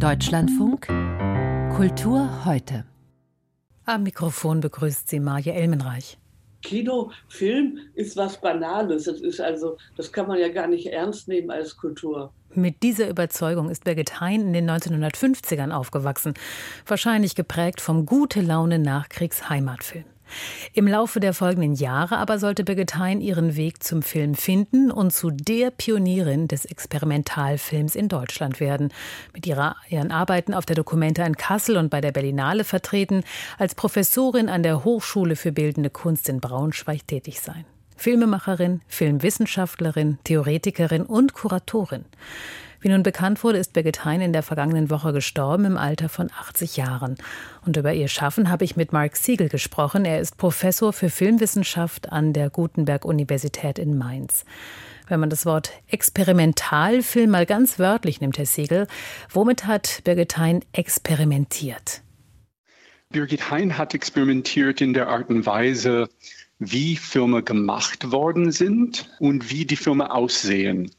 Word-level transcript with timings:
Deutschlandfunk 0.00 0.86
Kultur 1.76 2.44
heute. 2.44 2.84
Am 3.84 4.04
Mikrofon 4.04 4.60
begrüßt 4.60 5.08
sie 5.08 5.18
Marja 5.18 5.54
Elmenreich. 5.54 6.18
Kino, 6.62 7.10
Film 7.28 7.78
ist 7.94 8.16
was 8.16 8.40
Banales. 8.40 9.04
Das 9.04 9.20
ist 9.20 9.40
also, 9.40 9.76
das 9.96 10.12
kann 10.12 10.28
man 10.28 10.38
ja 10.38 10.48
gar 10.48 10.68
nicht 10.68 10.86
ernst 10.86 11.26
nehmen 11.26 11.50
als 11.50 11.76
Kultur. 11.76 12.32
Mit 12.54 12.84
dieser 12.84 13.08
Überzeugung 13.08 13.70
ist 13.70 13.82
Birgit 13.82 14.20
Hein 14.20 14.42
in 14.42 14.52
den 14.52 14.70
1950ern 14.70 15.72
aufgewachsen, 15.72 16.34
wahrscheinlich 16.86 17.34
geprägt 17.34 17.80
vom 17.80 18.06
gute 18.06 18.40
Laune 18.40 18.78
Nachkriegs-Heimatfilm. 18.78 20.04
Im 20.72 20.86
Laufe 20.86 21.20
der 21.20 21.34
folgenden 21.34 21.74
Jahre 21.74 22.18
aber 22.18 22.38
sollte 22.38 22.64
Birgit 22.64 22.96
Hein 22.96 23.20
ihren 23.20 23.56
Weg 23.56 23.82
zum 23.82 24.02
Film 24.02 24.34
finden 24.34 24.90
und 24.90 25.12
zu 25.12 25.30
der 25.30 25.70
Pionierin 25.70 26.48
des 26.48 26.64
Experimentalfilms 26.64 27.94
in 27.94 28.08
Deutschland 28.08 28.60
werden. 28.60 28.92
Mit 29.34 29.46
ihren 29.46 30.10
Arbeiten 30.10 30.54
auf 30.54 30.66
der 30.66 30.76
Documenta 30.76 31.24
in 31.24 31.36
Kassel 31.36 31.76
und 31.76 31.90
bei 31.90 32.00
der 32.00 32.12
Berlinale 32.12 32.64
vertreten, 32.64 33.24
als 33.58 33.74
Professorin 33.74 34.48
an 34.48 34.62
der 34.62 34.84
Hochschule 34.84 35.36
für 35.36 35.52
Bildende 35.52 35.90
Kunst 35.90 36.28
in 36.28 36.40
Braunschweig 36.40 37.06
tätig 37.06 37.40
sein. 37.40 37.64
Filmemacherin, 37.96 38.80
Filmwissenschaftlerin, 38.86 40.18
Theoretikerin 40.22 41.02
und 41.02 41.32
Kuratorin. 41.32 42.04
Wie 42.80 42.88
nun 42.88 43.02
bekannt 43.02 43.42
wurde, 43.42 43.58
ist 43.58 43.72
Birgit 43.72 44.04
Hein 44.04 44.20
in 44.20 44.32
der 44.32 44.44
vergangenen 44.44 44.88
Woche 44.88 45.12
gestorben 45.12 45.64
im 45.64 45.76
Alter 45.76 46.08
von 46.08 46.30
80 46.30 46.76
Jahren. 46.76 47.16
Und 47.66 47.76
über 47.76 47.92
ihr 47.92 48.06
Schaffen 48.06 48.50
habe 48.50 48.64
ich 48.64 48.76
mit 48.76 48.92
Mark 48.92 49.16
Siegel 49.16 49.48
gesprochen. 49.48 50.04
Er 50.04 50.20
ist 50.20 50.36
Professor 50.36 50.92
für 50.92 51.10
Filmwissenschaft 51.10 52.12
an 52.12 52.32
der 52.32 52.50
Gutenberg-Universität 52.50 53.80
in 53.80 53.98
Mainz. 53.98 54.44
Wenn 55.08 55.18
man 55.18 55.30
das 55.30 55.44
Wort 55.44 55.72
Experimentalfilm 55.88 57.30
mal 57.30 57.46
ganz 57.46 57.80
wörtlich 57.80 58.20
nimmt, 58.20 58.38
Herr 58.38 58.46
Siegel, 58.46 58.86
womit 59.30 59.66
hat 59.66 60.02
Birgit 60.04 60.36
Hein 60.36 60.60
experimentiert? 60.72 62.02
Birgit 63.10 63.50
Hein 63.50 63.76
hat 63.76 63.94
experimentiert 63.94 64.80
in 64.82 64.92
der 64.92 65.08
Art 65.08 65.30
und 65.30 65.46
Weise, 65.46 66.08
wie 66.58 66.96
Filme 66.96 67.42
gemacht 67.42 68.10
worden 68.10 68.50
sind 68.50 69.10
und 69.20 69.50
wie 69.50 69.64
die 69.64 69.76
Filme 69.76 70.10
aussehen. 70.10 70.90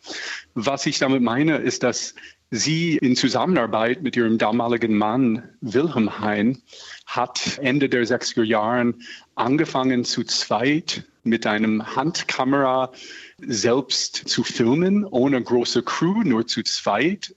Was 0.53 0.85
ich 0.85 0.99
damit 0.99 1.21
meine, 1.21 1.57
ist, 1.57 1.83
dass 1.83 2.15
sie 2.51 2.97
in 2.97 3.15
Zusammenarbeit 3.15 4.01
mit 4.01 4.15
ihrem 4.15 4.37
damaligen 4.37 4.97
Mann 4.97 5.43
Wilhelm 5.61 6.19
Hein 6.19 6.61
hat 7.05 7.59
Ende 7.61 7.89
der 7.89 8.05
60er 8.05 8.43
Jahren 8.43 9.03
angefangen 9.35 10.03
zu 10.03 10.23
zweit 10.23 11.03
mit 11.23 11.45
einem 11.45 11.95
Handkamera 11.95 12.91
selbst 13.39 14.15
zu 14.15 14.43
filmen, 14.43 15.05
ohne 15.05 15.41
große 15.41 15.83
Crew, 15.83 16.23
nur 16.23 16.47
zu 16.47 16.63
zweit 16.63 17.35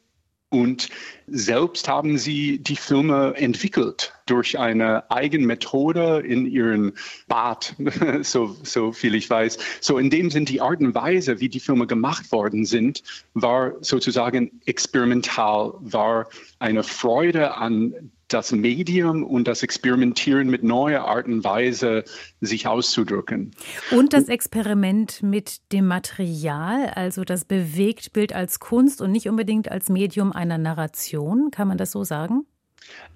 und 0.52 0.90
selbst 1.26 1.88
haben 1.88 2.18
sie 2.18 2.58
die 2.58 2.76
Filme 2.76 3.34
entwickelt 3.36 4.12
durch 4.26 4.58
eine 4.58 5.10
eigene 5.10 5.46
Methode 5.46 6.20
in 6.20 6.46
ihren 6.46 6.92
Bad, 7.28 7.74
so, 8.22 8.56
so 8.62 8.92
viel 8.92 9.14
ich 9.14 9.28
weiß. 9.28 9.58
So 9.80 9.98
in 9.98 10.10
dem 10.10 10.30
Sinn 10.30 10.44
die 10.44 10.60
Art 10.60 10.80
und 10.80 10.94
Weise, 10.94 11.40
wie 11.40 11.48
die 11.48 11.60
Filme 11.60 11.86
gemacht 11.86 12.32
worden 12.32 12.64
sind, 12.64 13.02
war 13.34 13.72
sozusagen 13.80 14.60
experimental, 14.66 15.74
war 15.80 16.28
eine 16.58 16.82
Freude 16.82 17.56
an 17.56 18.10
das 18.32 18.52
Medium 18.52 19.24
und 19.24 19.46
das 19.46 19.62
Experimentieren 19.62 20.48
mit 20.48 20.62
neuer 20.62 21.04
Art 21.04 21.26
und 21.26 21.44
Weise, 21.44 22.04
sich 22.40 22.66
auszudrücken. 22.66 23.52
Und 23.90 24.12
das 24.12 24.28
Experiment 24.28 25.22
mit 25.22 25.60
dem 25.72 25.86
Material, 25.86 26.86
also 26.94 27.24
das 27.24 27.44
Bewegtbild 27.44 28.32
als 28.32 28.60
Kunst 28.60 29.00
und 29.00 29.12
nicht 29.12 29.28
unbedingt 29.28 29.70
als 29.70 29.88
Medium 29.88 30.32
einer 30.32 30.58
Narration, 30.58 31.50
kann 31.50 31.68
man 31.68 31.78
das 31.78 31.90
so 31.90 32.04
sagen? 32.04 32.46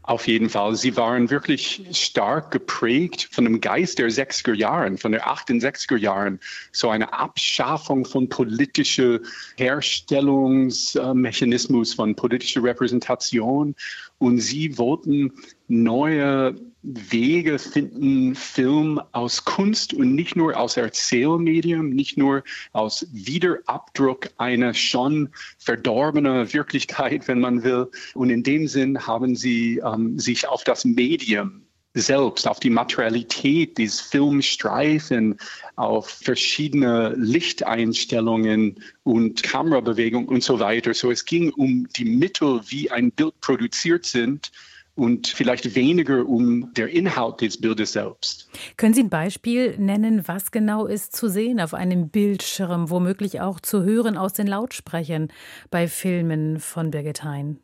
Auf 0.06 0.26
jeden 0.28 0.48
Fall. 0.48 0.76
Sie 0.76 0.96
waren 0.96 1.28
wirklich 1.30 1.84
stark 1.90 2.52
geprägt 2.52 3.28
von 3.32 3.44
dem 3.44 3.60
Geist 3.60 3.98
der 3.98 4.08
60er 4.08 4.54
Jahren, 4.54 4.98
von 4.98 5.10
der 5.10 5.26
68er 5.26 5.96
Jahren. 5.96 6.38
So 6.70 6.90
eine 6.90 7.12
Abschaffung 7.12 8.04
von 8.04 8.28
politischer 8.28 9.18
Herstellungsmechanismus, 9.56 11.94
von 11.94 12.14
politischer 12.14 12.62
Repräsentation. 12.62 13.74
Und 14.18 14.38
sie 14.38 14.78
wollten 14.78 15.32
neue 15.68 16.54
Wege 16.82 17.58
finden, 17.58 18.34
Film 18.36 19.00
aus 19.10 19.44
Kunst 19.44 19.92
und 19.92 20.14
nicht 20.14 20.36
nur 20.36 20.56
aus 20.56 20.76
Erzählmedium, 20.76 21.90
nicht 21.90 22.16
nur 22.16 22.44
aus 22.72 23.06
Wiederabdruck 23.12 24.28
einer 24.38 24.72
schon 24.72 25.30
verdorbenen 25.58 26.52
Wirklichkeit, 26.52 27.26
wenn 27.26 27.40
man 27.40 27.64
will. 27.64 27.90
Und 28.14 28.30
in 28.30 28.44
dem 28.44 28.68
Sinn 28.68 29.04
haben 29.04 29.34
sie 29.34 29.78
ähm, 29.84 30.18
sich 30.18 30.46
auf 30.46 30.62
das 30.62 30.84
Medium 30.84 31.62
selbst, 31.94 32.46
auf 32.46 32.60
die 32.60 32.70
Materialität 32.70 33.78
dieses 33.78 34.00
Filmstreifen, 34.00 35.36
auf 35.76 36.08
verschiedene 36.08 37.14
Lichteinstellungen 37.16 38.78
und 39.02 39.42
Kamerabewegung 39.42 40.28
und 40.28 40.42
so 40.42 40.60
weiter. 40.60 40.94
So 40.94 41.10
es 41.10 41.24
ging 41.24 41.52
um 41.54 41.88
die 41.96 42.04
Mittel, 42.04 42.60
wie 42.68 42.90
ein 42.90 43.10
Bild 43.10 43.40
produziert 43.40 44.04
sind 44.04 44.52
und 44.96 45.28
vielleicht 45.28 45.74
weniger 45.76 46.26
um 46.26 46.72
der 46.74 46.88
Inhalt 46.88 47.42
des 47.42 47.60
Bildes 47.60 47.92
selbst. 47.92 48.48
Können 48.76 48.94
Sie 48.94 49.02
ein 49.02 49.10
Beispiel 49.10 49.78
nennen, 49.78 50.26
was 50.26 50.50
genau 50.50 50.86
ist 50.86 51.14
zu 51.14 51.28
sehen 51.28 51.60
auf 51.60 51.74
einem 51.74 52.08
Bildschirm, 52.08 52.90
womöglich 52.90 53.40
auch 53.40 53.60
zu 53.60 53.84
hören 53.84 54.16
aus 54.16 54.32
den 54.32 54.46
Lautsprechern 54.46 55.28
bei 55.70 55.86
Filmen 55.86 56.58
von 56.58 56.90
Birgit 56.90 57.22
Hein? 57.22 57.60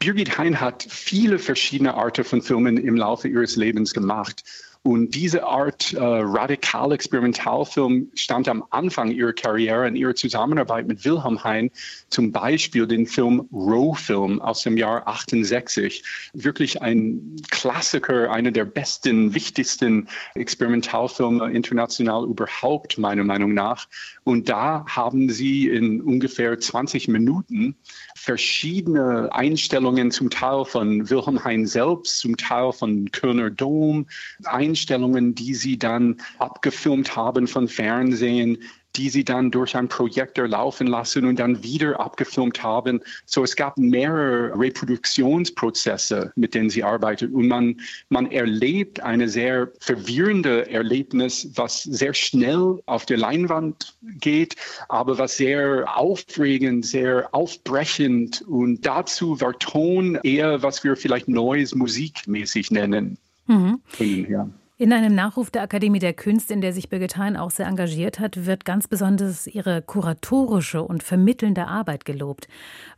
Birgit 0.00 0.38
Hein 0.38 0.60
hat 0.60 0.86
viele 0.88 1.38
verschiedene 1.38 1.94
Arten 1.94 2.24
von 2.24 2.40
Filmen 2.40 2.78
im 2.78 2.96
Laufe 2.96 3.28
ihres 3.28 3.56
Lebens 3.56 3.92
gemacht. 3.92 4.42
Und 4.86 5.16
diese 5.16 5.44
Art 5.44 5.94
äh, 5.94 5.98
radikal 6.00 6.92
Experimentalfilm 6.92 8.08
stand 8.14 8.48
am 8.48 8.62
Anfang 8.70 9.10
ihrer 9.10 9.32
Karriere 9.32 9.88
in 9.88 9.96
ihrer 9.96 10.14
Zusammenarbeit 10.14 10.86
mit 10.86 11.04
Wilhelm 11.04 11.42
Hein, 11.42 11.72
zum 12.08 12.30
Beispiel 12.30 12.86
den 12.86 13.04
Film 13.04 13.48
Row-Film 13.52 14.40
aus 14.40 14.62
dem 14.62 14.76
Jahr 14.76 15.08
68. 15.08 16.04
Wirklich 16.34 16.82
ein 16.82 17.34
Klassiker, 17.50 18.30
einer 18.30 18.52
der 18.52 18.64
besten, 18.64 19.34
wichtigsten 19.34 20.06
Experimentalfilme 20.36 21.50
international 21.50 22.24
überhaupt, 22.24 22.96
meiner 22.96 23.24
Meinung 23.24 23.54
nach. 23.54 23.88
Und 24.22 24.48
da 24.48 24.84
haben 24.88 25.30
sie 25.30 25.66
in 25.66 26.00
ungefähr 26.00 26.60
20 26.60 27.08
Minuten 27.08 27.74
verschiedene 28.14 29.30
Einstellungen, 29.32 30.12
zum 30.12 30.30
Teil 30.30 30.64
von 30.64 31.10
Wilhelm 31.10 31.44
Hein 31.44 31.66
selbst, 31.66 32.20
zum 32.20 32.36
Teil 32.36 32.72
von 32.72 33.10
Kölner 33.10 33.50
Dom, 33.50 34.06
Einstellungen, 34.44 34.75
die 34.86 35.54
sie 35.54 35.78
dann 35.78 36.16
abgefilmt 36.38 37.16
haben 37.16 37.46
von 37.46 37.68
Fernsehen, 37.68 38.58
die 38.96 39.10
sie 39.10 39.24
dann 39.24 39.50
durch 39.50 39.76
einen 39.76 39.88
Projektor 39.88 40.48
laufen 40.48 40.86
lassen 40.86 41.26
und 41.26 41.38
dann 41.38 41.62
wieder 41.62 42.00
abgefilmt 42.00 42.62
haben. 42.62 43.00
So 43.26 43.44
es 43.44 43.56
gab 43.56 43.76
mehrere 43.78 44.58
Reproduktionsprozesse, 44.58 46.32
mit 46.36 46.54
denen 46.54 46.70
sie 46.70 46.82
arbeitet 46.82 47.32
und 47.32 47.48
man, 47.48 47.80
man 48.08 48.30
erlebt 48.30 49.00
eine 49.00 49.28
sehr 49.28 49.70
verwirrende 49.80 50.70
Erlebnis, 50.70 51.50
was 51.54 51.82
sehr 51.82 52.14
schnell 52.14 52.80
auf 52.86 53.06
der 53.06 53.18
Leinwand 53.18 53.96
geht, 54.20 54.56
aber 54.88 55.18
was 55.18 55.36
sehr 55.36 55.84
aufregend, 55.96 56.86
sehr 56.86 57.28
aufbrechend 57.32 58.42
und 58.42 58.86
dazu 58.86 59.40
war 59.40 59.58
Ton 59.58 60.18
eher, 60.22 60.62
was 60.62 60.84
wir 60.84 60.96
vielleicht 60.96 61.28
neues 61.28 61.74
musikmäßig 61.74 62.70
nennen. 62.70 63.18
Mhm. 63.46 63.80
Ja. 64.28 64.48
In 64.78 64.92
einem 64.92 65.14
Nachruf 65.14 65.50
der 65.50 65.62
Akademie 65.62 66.00
der 66.00 66.12
Künste, 66.12 66.52
in 66.52 66.60
der 66.60 66.74
sich 66.74 66.90
Birgit 66.90 67.16
Hein 67.16 67.38
auch 67.38 67.50
sehr 67.50 67.66
engagiert 67.66 68.20
hat, 68.20 68.44
wird 68.44 68.66
ganz 68.66 68.86
besonders 68.86 69.46
ihre 69.46 69.80
kuratorische 69.80 70.82
und 70.82 71.02
vermittelnde 71.02 71.66
Arbeit 71.66 72.04
gelobt. 72.04 72.46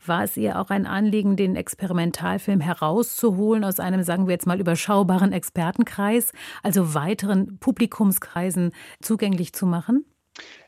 War 0.05 0.25
es 0.25 0.37
ihr 0.37 0.59
auch 0.59 0.71
ein 0.71 0.87
Anliegen, 0.87 1.37
den 1.37 1.55
Experimentalfilm 1.55 2.61
herauszuholen 2.61 3.63
aus 3.63 3.79
einem, 3.79 4.03
sagen 4.03 4.27
wir 4.27 4.33
jetzt 4.33 4.49
mal, 4.49 4.59
überschaubaren 4.59 5.33
Expertenkreis, 5.33 6.33
also 6.65 6.95
weiteren 6.95 7.59
Publikumskreisen 7.61 8.73
zugänglich 9.01 9.53
zu 9.53 9.65
machen? 9.65 10.05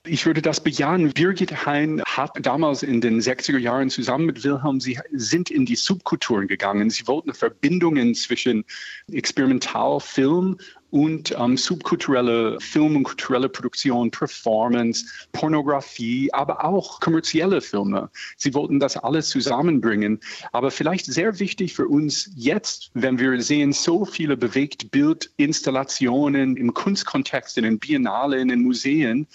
Ich 0.07 0.27
würde 0.27 0.43
das 0.43 0.63
bejahen. 0.63 1.13
Birgit 1.13 1.67
Hein 1.67 2.03
hat 2.07 2.33
damals 2.41 2.83
in 2.83 3.01
den 3.01 3.21
60er 3.21 3.59
Jahren 3.59 3.91
zusammen 3.91 4.27
mit 4.27 4.45
Wilhelm, 4.45 4.81
sie 4.81 4.99
sind 5.13 5.51
in 5.51 5.67
die 5.67 5.77
Subkulturen 5.77 6.49
gegangen. 6.49 6.89
Sie 6.89 7.07
wollten 7.07 7.35
Verbindungen 7.35 8.15
zwischen 8.15 8.65
Experimentalfilm 9.13 10.57
und 10.91 11.35
ähm, 11.39 11.57
subkulturelle 11.57 12.59
Film 12.61 12.97
und 12.97 13.05
kulturelle 13.05 13.49
Produktion, 13.49 14.11
Performance, 14.11 15.05
Pornografie, 15.33 16.33
aber 16.33 16.65
auch 16.65 17.01
kommerzielle 17.01 17.61
Filme. 17.61 18.11
Sie 18.37 18.55
wollten 18.55 18.81
das 18.81 18.97
alles 18.97 19.29
zusammenbringen. 19.29 20.21
Aber 20.53 20.71
vielleicht 20.71 21.07
sehr 21.07 21.39
wichtig 21.39 21.75
für 21.75 21.89
uns 21.89 22.31
jetzt, 22.37 22.91
wenn 22.95 23.19
wir 23.19 23.41
sehen 23.43 23.73
so 23.73 24.05
viele 24.05 24.37
bewegt 24.37 24.91
Bildinstallationen 24.91 26.57
im 26.57 26.75
Kunstkontext, 26.75 27.59
in 27.59 27.65
den 27.65 27.79
Biennale, 27.79 28.41
in 28.41 28.49
den 28.49 28.63
Museen, 28.63 29.27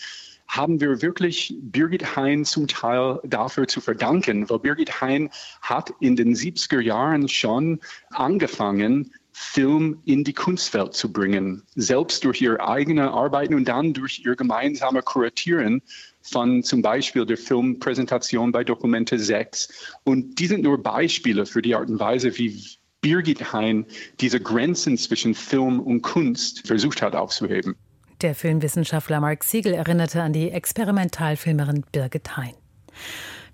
haben 0.47 0.79
wir 0.79 1.01
wirklich 1.01 1.55
Birgit 1.59 2.15
Hein 2.15 2.45
zum 2.45 2.67
Teil 2.67 3.19
dafür 3.23 3.67
zu 3.67 3.81
verdanken, 3.81 4.49
weil 4.49 4.59
Birgit 4.59 5.01
Hein 5.01 5.29
hat 5.61 5.91
in 5.99 6.15
den 6.15 6.35
70er 6.35 6.79
Jahren 6.79 7.27
schon 7.27 7.79
angefangen, 8.11 9.11
Film 9.37 9.99
in 10.05 10.23
die 10.23 10.31
Kunstwelt 10.31 10.93
zu 10.93 11.11
bringen, 11.11 11.61
selbst 11.75 12.23
durch 12.23 12.41
ihre 12.41 12.65
eigene 12.65 13.11
Arbeiten 13.11 13.53
und 13.53 13.67
dann 13.67 13.93
durch 13.93 14.21
ihr 14.25 14.33
gemeinsame 14.33 15.01
Kuratieren 15.01 15.81
von 16.21 16.63
zum 16.63 16.81
Beispiel 16.81 17.25
der 17.25 17.35
Filmpräsentation 17.35 18.53
bei 18.53 18.63
Dokumente 18.63 19.19
6. 19.19 19.97
Und 20.05 20.39
die 20.39 20.47
sind 20.47 20.63
nur 20.63 20.81
Beispiele 20.81 21.45
für 21.45 21.61
die 21.61 21.75
Art 21.75 21.89
und 21.89 21.99
Weise, 21.99 22.37
wie 22.37 22.65
Birgit 23.01 23.51
Hein 23.51 23.85
diese 24.21 24.39
Grenzen 24.39 24.97
zwischen 24.97 25.35
Film 25.35 25.81
und 25.81 26.01
Kunst 26.01 26.65
versucht 26.65 27.01
hat 27.01 27.13
aufzuheben. 27.13 27.75
Der 28.21 28.35
Filmwissenschaftler 28.35 29.19
Mark 29.19 29.43
Siegel 29.43 29.73
erinnerte 29.73 30.21
an 30.21 30.31
die 30.31 30.49
Experimentalfilmerin 30.49 31.83
Birgit 31.91 32.37
Hein. 32.37 32.53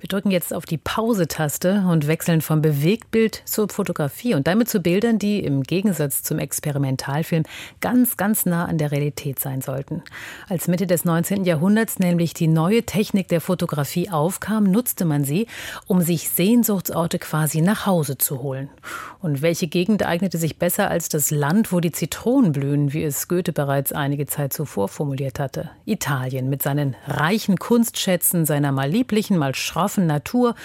Wir 0.01 0.07
drücken 0.07 0.31
jetzt 0.31 0.51
auf 0.51 0.65
die 0.65 0.79
Pause-Taste 0.79 1.85
und 1.87 2.07
wechseln 2.07 2.41
vom 2.41 2.63
Bewegtbild 2.63 3.43
zur 3.45 3.69
Fotografie 3.69 4.33
und 4.33 4.47
damit 4.47 4.67
zu 4.67 4.79
Bildern, 4.79 5.19
die 5.19 5.41
im 5.41 5.61
Gegensatz 5.61 6.23
zum 6.23 6.39
Experimentalfilm 6.39 7.43
ganz, 7.81 8.17
ganz 8.17 8.47
nah 8.47 8.65
an 8.65 8.79
der 8.79 8.91
Realität 8.91 9.37
sein 9.37 9.61
sollten. 9.61 10.01
Als 10.49 10.67
Mitte 10.67 10.87
des 10.87 11.05
19. 11.05 11.45
Jahrhunderts 11.45 11.99
nämlich 11.99 12.33
die 12.33 12.47
neue 12.47 12.81
Technik 12.81 13.27
der 13.27 13.41
Fotografie 13.41 14.09
aufkam, 14.09 14.63
nutzte 14.63 15.05
man 15.05 15.23
sie, 15.23 15.45
um 15.85 16.01
sich 16.01 16.29
Sehnsuchtsorte 16.29 17.19
quasi 17.19 17.61
nach 17.61 17.85
Hause 17.85 18.17
zu 18.17 18.41
holen. 18.41 18.71
Und 19.19 19.43
welche 19.43 19.67
Gegend 19.67 20.03
eignete 20.03 20.39
sich 20.39 20.57
besser 20.57 20.89
als 20.89 21.09
das 21.09 21.29
Land, 21.29 21.71
wo 21.71 21.79
die 21.79 21.91
Zitronen 21.91 22.53
blühen, 22.53 22.91
wie 22.91 23.03
es 23.03 23.27
Goethe 23.27 23.53
bereits 23.53 23.93
einige 23.93 24.25
Zeit 24.25 24.51
zuvor 24.51 24.87
formuliert 24.87 25.39
hatte? 25.39 25.69
Italien 25.85 26.49
mit 26.49 26.63
seinen 26.63 26.95
reichen 27.05 27.59
Kunstschätzen, 27.59 28.47
seiner 28.47 28.71
mal 28.71 28.89
lieblichen, 28.89 29.37
mal 29.37 29.53
schroffen 29.53 29.90
scharfen 29.91 30.07
Natur 30.07 30.55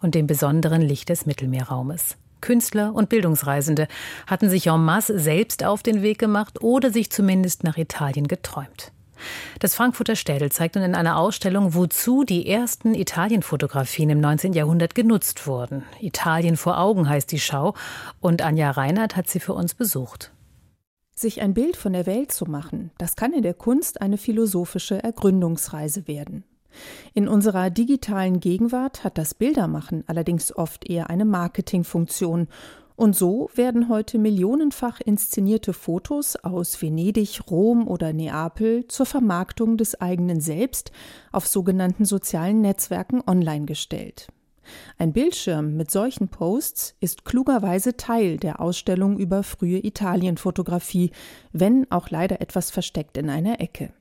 und 0.00 0.14
dem 0.14 0.26
besonderen 0.26 0.82
Licht 0.82 1.08
des 1.08 1.26
Mittelmeerraumes. 1.26 2.16
Künstler 2.40 2.94
und 2.94 3.08
Bildungsreisende 3.08 3.88
hatten 4.26 4.50
sich 4.50 4.66
en 4.66 4.84
masse 4.84 5.18
selbst 5.18 5.64
auf 5.64 5.82
den 5.82 6.02
Weg 6.02 6.18
gemacht 6.18 6.62
oder 6.62 6.90
sich 6.90 7.10
zumindest 7.10 7.64
nach 7.64 7.78
Italien 7.78 8.28
geträumt. 8.28 8.92
Das 9.60 9.74
Frankfurter 9.74 10.16
Städel 10.16 10.52
zeigt 10.52 10.74
nun 10.74 10.84
in 10.84 10.94
einer 10.94 11.16
Ausstellung, 11.16 11.72
wozu 11.72 12.24
die 12.24 12.46
ersten 12.46 12.94
Italienfotografien 12.94 14.10
im 14.10 14.20
19. 14.20 14.52
Jahrhundert 14.52 14.94
genutzt 14.94 15.46
wurden. 15.46 15.84
Italien 16.00 16.58
vor 16.58 16.78
Augen 16.78 17.08
heißt 17.08 17.32
die 17.32 17.40
Schau 17.40 17.72
und 18.20 18.42
Anja 18.42 18.70
Reinhardt 18.72 19.16
hat 19.16 19.30
sie 19.30 19.40
für 19.40 19.54
uns 19.54 19.72
besucht. 19.72 20.32
Sich 21.16 21.40
ein 21.40 21.54
Bild 21.54 21.76
von 21.76 21.94
der 21.94 22.04
Welt 22.04 22.32
zu 22.32 22.44
machen, 22.44 22.90
das 22.98 23.16
kann 23.16 23.32
in 23.32 23.42
der 23.42 23.54
Kunst 23.54 24.02
eine 24.02 24.18
philosophische 24.18 25.02
Ergründungsreise 25.02 26.06
werden. 26.06 26.44
In 27.12 27.28
unserer 27.28 27.70
digitalen 27.70 28.40
Gegenwart 28.40 29.04
hat 29.04 29.18
das 29.18 29.34
Bildermachen 29.34 30.04
allerdings 30.06 30.54
oft 30.54 30.88
eher 30.88 31.10
eine 31.10 31.24
Marketingfunktion 31.24 32.48
und 32.96 33.16
so 33.16 33.50
werden 33.54 33.88
heute 33.88 34.18
millionenfach 34.18 35.00
inszenierte 35.00 35.72
Fotos 35.72 36.36
aus 36.36 36.80
Venedig, 36.80 37.40
Rom 37.50 37.88
oder 37.88 38.12
Neapel 38.12 38.86
zur 38.86 39.04
Vermarktung 39.04 39.76
des 39.76 40.00
eigenen 40.00 40.40
Selbst 40.40 40.92
auf 41.32 41.48
sogenannten 41.48 42.04
sozialen 42.04 42.60
Netzwerken 42.60 43.20
online 43.26 43.64
gestellt. 43.64 44.28
Ein 44.96 45.12
Bildschirm 45.12 45.76
mit 45.76 45.90
solchen 45.90 46.28
Posts 46.28 46.94
ist 47.00 47.24
klugerweise 47.24 47.96
Teil 47.96 48.38
der 48.38 48.60
Ausstellung 48.60 49.18
über 49.18 49.42
frühe 49.42 49.84
Italienfotografie, 49.84 51.10
wenn 51.52 51.90
auch 51.90 52.10
leider 52.10 52.40
etwas 52.40 52.70
versteckt 52.70 53.18
in 53.18 53.28
einer 53.28 53.60
Ecke. 53.60 53.92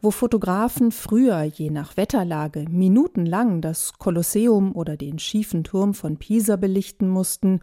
Wo 0.00 0.10
Fotografen 0.10 0.92
früher 0.92 1.42
je 1.42 1.70
nach 1.70 1.96
Wetterlage 1.96 2.66
minutenlang 2.70 3.60
das 3.60 3.94
Kolosseum 3.98 4.74
oder 4.74 4.96
den 4.96 5.18
schiefen 5.18 5.64
Turm 5.64 5.94
von 5.94 6.16
Pisa 6.16 6.56
belichten 6.56 7.08
mussten, 7.08 7.60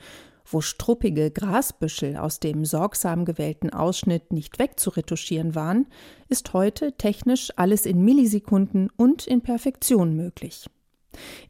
wo 0.49 0.61
struppige 0.61 1.29
Grasbüschel 1.29 2.15
aus 2.15 2.39
dem 2.39 2.63
sorgsam 2.63 3.25
gewählten 3.25 3.69
Ausschnitt 3.69 4.31
nicht 4.31 4.59
wegzuretuschieren 4.59 5.55
waren, 5.55 5.87
ist 6.29 6.53
heute 6.53 6.93
technisch 6.93 7.51
alles 7.57 7.85
in 7.85 8.03
Millisekunden 8.03 8.89
und 8.95 9.27
in 9.27 9.41
Perfektion 9.41 10.15
möglich. 10.15 10.67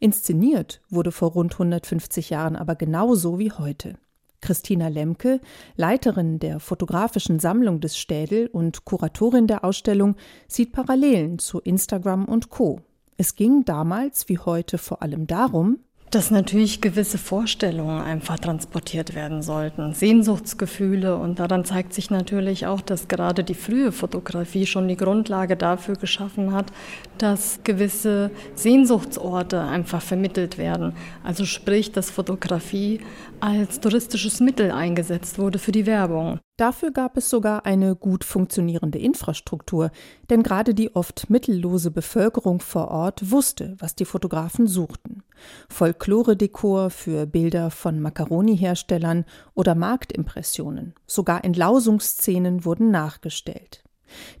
Inszeniert 0.00 0.80
wurde 0.88 1.12
vor 1.12 1.32
rund 1.32 1.52
150 1.52 2.30
Jahren 2.30 2.56
aber 2.56 2.74
genauso 2.74 3.38
wie 3.38 3.52
heute. 3.52 3.98
Christina 4.40 4.88
Lemke, 4.88 5.40
Leiterin 5.76 6.38
der 6.38 6.60
fotografischen 6.60 7.38
Sammlung 7.38 7.80
des 7.80 7.98
Städel 7.98 8.48
und 8.48 8.84
Kuratorin 8.84 9.46
der 9.46 9.64
Ausstellung, 9.64 10.16
sieht 10.46 10.72
Parallelen 10.72 11.38
zu 11.38 11.60
Instagram 11.60 12.24
und 12.24 12.50
Co. 12.50 12.80
Es 13.16 13.34
ging 13.34 13.64
damals 13.64 14.28
wie 14.28 14.38
heute 14.38 14.78
vor 14.78 15.02
allem 15.02 15.26
darum, 15.26 15.80
dass 16.10 16.30
natürlich 16.30 16.80
gewisse 16.80 17.18
Vorstellungen 17.18 18.00
einfach 18.00 18.38
transportiert 18.38 19.14
werden 19.14 19.42
sollten, 19.42 19.92
Sehnsuchtsgefühle. 19.92 21.16
Und 21.16 21.38
daran 21.38 21.64
zeigt 21.64 21.92
sich 21.92 22.10
natürlich 22.10 22.66
auch, 22.66 22.80
dass 22.80 23.08
gerade 23.08 23.44
die 23.44 23.54
frühe 23.54 23.92
Fotografie 23.92 24.66
schon 24.66 24.88
die 24.88 24.96
Grundlage 24.96 25.56
dafür 25.56 25.96
geschaffen 25.96 26.52
hat, 26.52 26.72
dass 27.18 27.60
gewisse 27.64 28.30
Sehnsuchtsorte 28.54 29.60
einfach 29.60 30.02
vermittelt 30.02 30.56
werden. 30.56 30.94
Also 31.24 31.44
sprich, 31.44 31.92
dass 31.92 32.10
Fotografie 32.10 33.00
als 33.40 33.80
touristisches 33.80 34.40
Mittel 34.40 34.70
eingesetzt 34.70 35.38
wurde 35.38 35.58
für 35.58 35.72
die 35.72 35.86
Werbung. 35.86 36.40
Dafür 36.56 36.90
gab 36.90 37.16
es 37.16 37.30
sogar 37.30 37.66
eine 37.66 37.94
gut 37.94 38.24
funktionierende 38.24 38.98
Infrastruktur, 38.98 39.92
denn 40.28 40.42
gerade 40.42 40.74
die 40.74 40.94
oft 40.96 41.30
mittellose 41.30 41.92
Bevölkerung 41.92 42.58
vor 42.60 42.88
Ort 42.88 43.30
wusste, 43.30 43.76
was 43.78 43.94
die 43.94 44.04
Fotografen 44.04 44.66
suchten. 44.66 45.22
Folkloredekor 45.68 46.90
für 46.90 47.26
Bilder 47.26 47.70
von 47.70 48.00
Macaroni-Herstellern 48.00 49.24
oder 49.54 49.74
Marktimpressionen, 49.74 50.94
sogar 51.06 51.44
Entlausungsszenen 51.44 52.64
wurden 52.64 52.90
nachgestellt. 52.90 53.84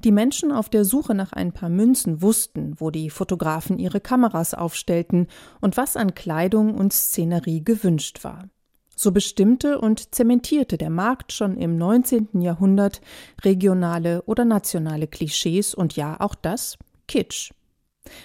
Die 0.04 0.12
Menschen 0.12 0.52
auf 0.52 0.68
der 0.68 0.84
Suche 0.84 1.14
nach 1.14 1.32
ein 1.32 1.52
paar 1.52 1.68
Münzen 1.68 2.22
wussten, 2.22 2.74
wo 2.78 2.90
die 2.90 3.10
Fotografen 3.10 3.78
ihre 3.78 4.00
Kameras 4.00 4.54
aufstellten 4.54 5.26
und 5.60 5.76
was 5.76 5.96
an 5.96 6.14
Kleidung 6.14 6.74
und 6.74 6.92
Szenerie 6.92 7.62
gewünscht 7.62 8.24
war. 8.24 8.48
So 8.96 9.12
bestimmte 9.12 9.78
und 9.78 10.14
zementierte 10.14 10.76
der 10.76 10.90
Markt 10.90 11.32
schon 11.32 11.56
im 11.56 11.76
19. 11.76 12.40
Jahrhundert 12.40 13.00
regionale 13.44 14.22
oder 14.22 14.44
nationale 14.44 15.06
Klischees 15.06 15.72
und 15.72 15.94
ja 15.94 16.20
auch 16.20 16.34
das 16.34 16.78
Kitsch. 17.06 17.52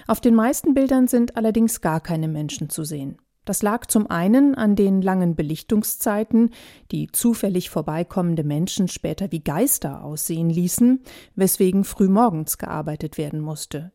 Auf 0.08 0.22
den 0.22 0.36
meisten 0.36 0.74
Bildern 0.74 1.08
sind 1.08 1.38
allerdings 1.38 1.82
gar 1.82 2.02
keine 2.02 2.28
Menschen 2.28 2.70
zu 2.70 2.84
sehen. 2.84 3.18
Das 3.46 3.62
lag 3.62 3.88
zum 3.88 4.10
einen 4.10 4.56
an 4.56 4.78
den 4.78 5.02
langen 5.02 5.36
Belichtungszeiten, 5.36 6.52
die 6.92 7.08
zufällig 7.12 7.70
vorbeikommende 7.70 8.46
Menschen 8.46 8.88
später 8.88 9.32
wie 9.34 9.42
Geister 9.42 10.04
aussehen 10.04 10.50
ließen, 10.50 11.02
weswegen 11.36 11.84
frühmorgens 11.84 12.58
gearbeitet 12.58 13.18
werden 13.18 13.42
musste. 13.42 13.92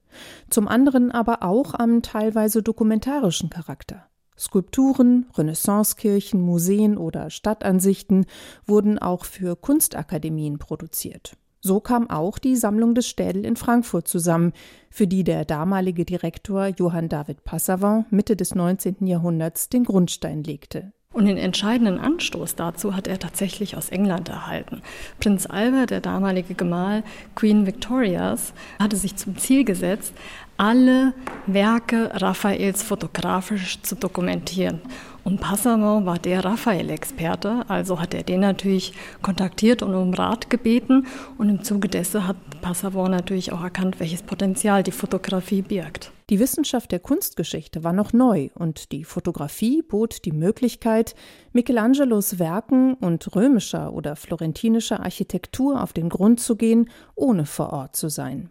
Zum 0.51 0.69
anderen 0.69 1.11
aber 1.11 1.43
auch 1.43 1.73
am 1.73 2.03
teilweise 2.03 2.63
dokumentarischen 2.63 3.49
Charakter. 3.49 4.09
Skulpturen, 4.39 5.27
Renaissancekirchen, 5.37 6.41
Museen 6.41 6.97
oder 6.97 7.31
Stadtansichten 7.31 8.27
wurden 8.67 8.99
auch 8.99 9.25
für 9.25 9.57
Kunstakademien 9.57 10.59
produziert. 10.59 11.37
So 11.61 11.81
kam 11.81 12.09
auch 12.09 12.39
die 12.39 12.57
Sammlung 12.57 12.95
des 12.95 13.09
Städel 13.09 13.45
in 13.45 13.57
Frankfurt 13.57 14.07
zusammen, 14.07 14.53
für 14.91 15.07
die 15.07 15.25
der 15.25 15.45
damalige 15.45 16.05
Direktor 16.05 16.67
Johann 16.67 17.09
David 17.09 17.45
Passavant 17.45 18.11
Mitte 18.13 18.37
des 18.37 18.55
19. 18.55 19.07
Jahrhunderts 19.07 19.69
den 19.69 19.85
Grundstein 19.85 20.45
legte. 20.45 20.93
Und 21.13 21.25
den 21.25 21.39
entscheidenden 21.39 21.99
Anstoß 21.99 22.55
dazu 22.55 22.95
hat 22.95 23.09
er 23.09 23.19
tatsächlich 23.19 23.77
aus 23.77 23.89
England 23.89 24.29
erhalten. 24.29 24.83
Prinz 25.19 25.47
Albert, 25.47 25.91
der 25.91 26.01
damalige 26.01 26.55
Gemahl 26.55 27.03
Queen 27.35 27.67
Victorias, 27.67 28.53
hatte 28.79 28.97
sich 28.97 29.17
zum 29.17 29.37
Ziel 29.39 29.65
gesetzt, 29.65 30.13
alle 30.59 31.15
Werke 31.47 32.11
Raphaels 32.13 32.83
fotografisch 32.83 33.81
zu 33.83 33.95
dokumentieren. 33.97 34.81
Und 35.29 35.43
Passavant 35.43 36.07
war 36.07 36.19
der 36.19 36.43
Raphael-Experte, 36.43 37.69
also 37.69 38.01
hat 38.01 38.15
er 38.15 38.23
den 38.23 38.41
natürlich 38.41 38.95
kontaktiert 39.21 39.83
und 39.83 39.95
um 39.95 40.15
Rat 40.15 40.49
gebeten. 40.49 41.07
Und 41.37 41.51
im 41.51 41.63
Zuge 41.63 41.89
dessen 41.89 42.27
hat 42.27 42.39
Passavant 42.63 43.11
natürlich 43.11 43.53
auch 43.53 43.63
erkannt, 43.63 44.01
welches 44.01 44.23
Potenzial 44.23 44.83
die 44.83 44.91
Fotografie 44.91 45.61
birgt. 45.61 46.13
Die 46.31 46.41
Wissenschaft 46.41 46.93
der 46.93 47.01
Kunstgeschichte 47.01 47.85
war 47.85 47.93
noch 47.93 48.15
neu 48.15 48.49
und 48.55 48.91
die 48.91 49.05
Fotografie 49.05 49.83
bot 49.83 50.25
die 50.25 50.33
Möglichkeit, 50.33 51.15
Michelangelos 51.53 52.39
Werken 52.39 52.95
und 52.95 53.37
römischer 53.37 53.93
oder 53.93 54.17
florentinischer 54.17 55.01
Architektur 55.01 55.83
auf 55.83 55.93
den 55.93 56.09
Grund 56.09 56.41
zu 56.41 56.57
gehen, 56.57 56.89
ohne 57.15 57.45
vor 57.45 57.75
Ort 57.75 57.97
zu 57.97 58.09
sein. 58.09 58.49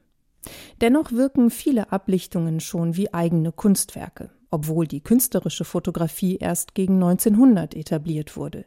Dennoch 0.81 1.11
wirken 1.11 1.49
viele 1.49 1.91
Ablichtungen 1.91 2.59
schon 2.59 2.95
wie 2.95 3.15
eigene 3.15 3.51
Kunstwerke, 3.51 4.29
obwohl 4.51 4.87
die 4.87 5.01
künstlerische 5.01 5.65
Fotografie 5.65 6.37
erst 6.37 6.75
gegen 6.75 6.95
1900 6.95 7.75
etabliert 7.75 8.37
wurde. 8.37 8.65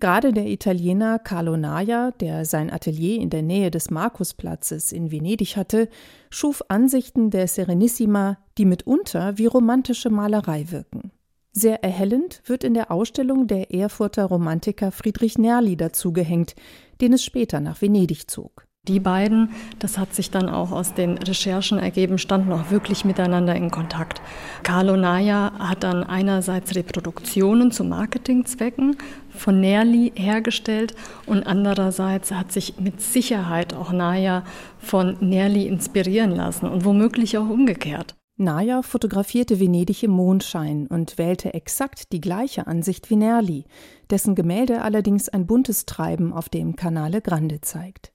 Gerade 0.00 0.32
der 0.32 0.46
Italiener 0.46 1.18
Carlo 1.18 1.56
Naja, 1.56 2.10
der 2.12 2.44
sein 2.44 2.70
Atelier 2.70 3.20
in 3.20 3.30
der 3.30 3.42
Nähe 3.42 3.70
des 3.70 3.90
Markusplatzes 3.90 4.92
in 4.92 5.10
Venedig 5.10 5.56
hatte, 5.56 5.88
schuf 6.30 6.62
Ansichten 6.68 7.30
der 7.30 7.48
Serenissima, 7.48 8.38
die 8.58 8.66
mitunter 8.66 9.38
wie 9.38 9.46
romantische 9.46 10.10
Malerei 10.10 10.66
wirken. 10.70 11.10
Sehr 11.52 11.82
erhellend 11.82 12.42
wird 12.44 12.64
in 12.64 12.74
der 12.74 12.90
Ausstellung 12.90 13.46
der 13.46 13.72
Erfurter 13.72 14.26
Romantiker 14.26 14.92
Friedrich 14.92 15.38
Nerli 15.38 15.76
dazugehängt, 15.76 16.54
den 17.00 17.14
es 17.14 17.24
später 17.24 17.60
nach 17.60 17.80
Venedig 17.80 18.30
zog. 18.30 18.66
Die 18.88 19.00
beiden, 19.00 19.50
das 19.80 19.98
hat 19.98 20.14
sich 20.14 20.30
dann 20.30 20.48
auch 20.48 20.70
aus 20.70 20.94
den 20.94 21.18
Recherchen 21.18 21.78
ergeben, 21.78 22.18
standen 22.18 22.52
auch 22.52 22.70
wirklich 22.70 23.04
miteinander 23.04 23.56
in 23.56 23.72
Kontakt. 23.72 24.22
Carlo 24.62 24.96
Naya 24.96 25.52
hat 25.58 25.82
dann 25.82 26.04
einerseits 26.04 26.76
Reproduktionen 26.76 27.72
zu 27.72 27.82
Marketingzwecken 27.82 28.96
von 29.30 29.60
Nerli 29.60 30.12
hergestellt 30.14 30.94
und 31.26 31.44
andererseits 31.46 32.30
hat 32.30 32.52
sich 32.52 32.78
mit 32.78 33.00
Sicherheit 33.00 33.74
auch 33.74 33.90
Naya 33.90 34.44
von 34.78 35.16
Nerli 35.20 35.66
inspirieren 35.66 36.30
lassen 36.30 36.66
und 36.66 36.84
womöglich 36.84 37.36
auch 37.38 37.48
umgekehrt. 37.48 38.14
Naya 38.38 38.82
fotografierte 38.82 39.58
Venedig 39.58 40.02
im 40.02 40.10
Mondschein 40.10 40.86
und 40.86 41.16
wählte 41.16 41.54
exakt 41.54 42.12
die 42.12 42.20
gleiche 42.20 42.66
Ansicht 42.66 43.08
wie 43.10 43.16
Nerli, 43.16 43.64
dessen 44.10 44.34
Gemälde 44.34 44.82
allerdings 44.82 45.28
ein 45.28 45.46
buntes 45.46 45.86
Treiben 45.86 46.32
auf 46.32 46.50
dem 46.50 46.76
Canale 46.76 47.22
Grande 47.22 47.62
zeigt. 47.62 48.12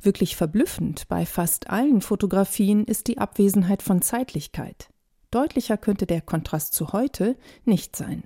Wirklich 0.00 0.36
verblüffend 0.36 1.08
bei 1.08 1.26
fast 1.26 1.70
allen 1.70 2.00
Fotografien 2.00 2.84
ist 2.84 3.06
die 3.06 3.18
Abwesenheit 3.18 3.82
von 3.82 4.02
Zeitlichkeit. 4.02 4.88
Deutlicher 5.30 5.76
könnte 5.76 6.06
der 6.06 6.20
Kontrast 6.20 6.74
zu 6.74 6.92
heute 6.92 7.36
nicht 7.64 7.96
sein. 7.96 8.24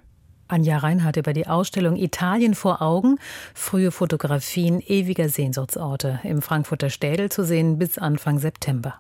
Anja 0.49 0.79
Reinhardt 0.79 1.17
über 1.17 1.33
die 1.33 1.47
Ausstellung 1.47 1.97
Italien 1.97 2.55
vor 2.55 2.83
Augen, 2.83 3.19
frühe 3.55 3.91
Fotografien 3.91 4.81
ewiger 4.81 5.29
Sehnsuchtsorte 5.29 6.21
im 6.23 6.43
Frankfurter 6.43 6.91
Städel 6.91 7.31
zu 7.31 7.45
sehen 7.45 7.79
bis 7.79 7.99
Anfang 7.99 8.38
September. 8.38 8.99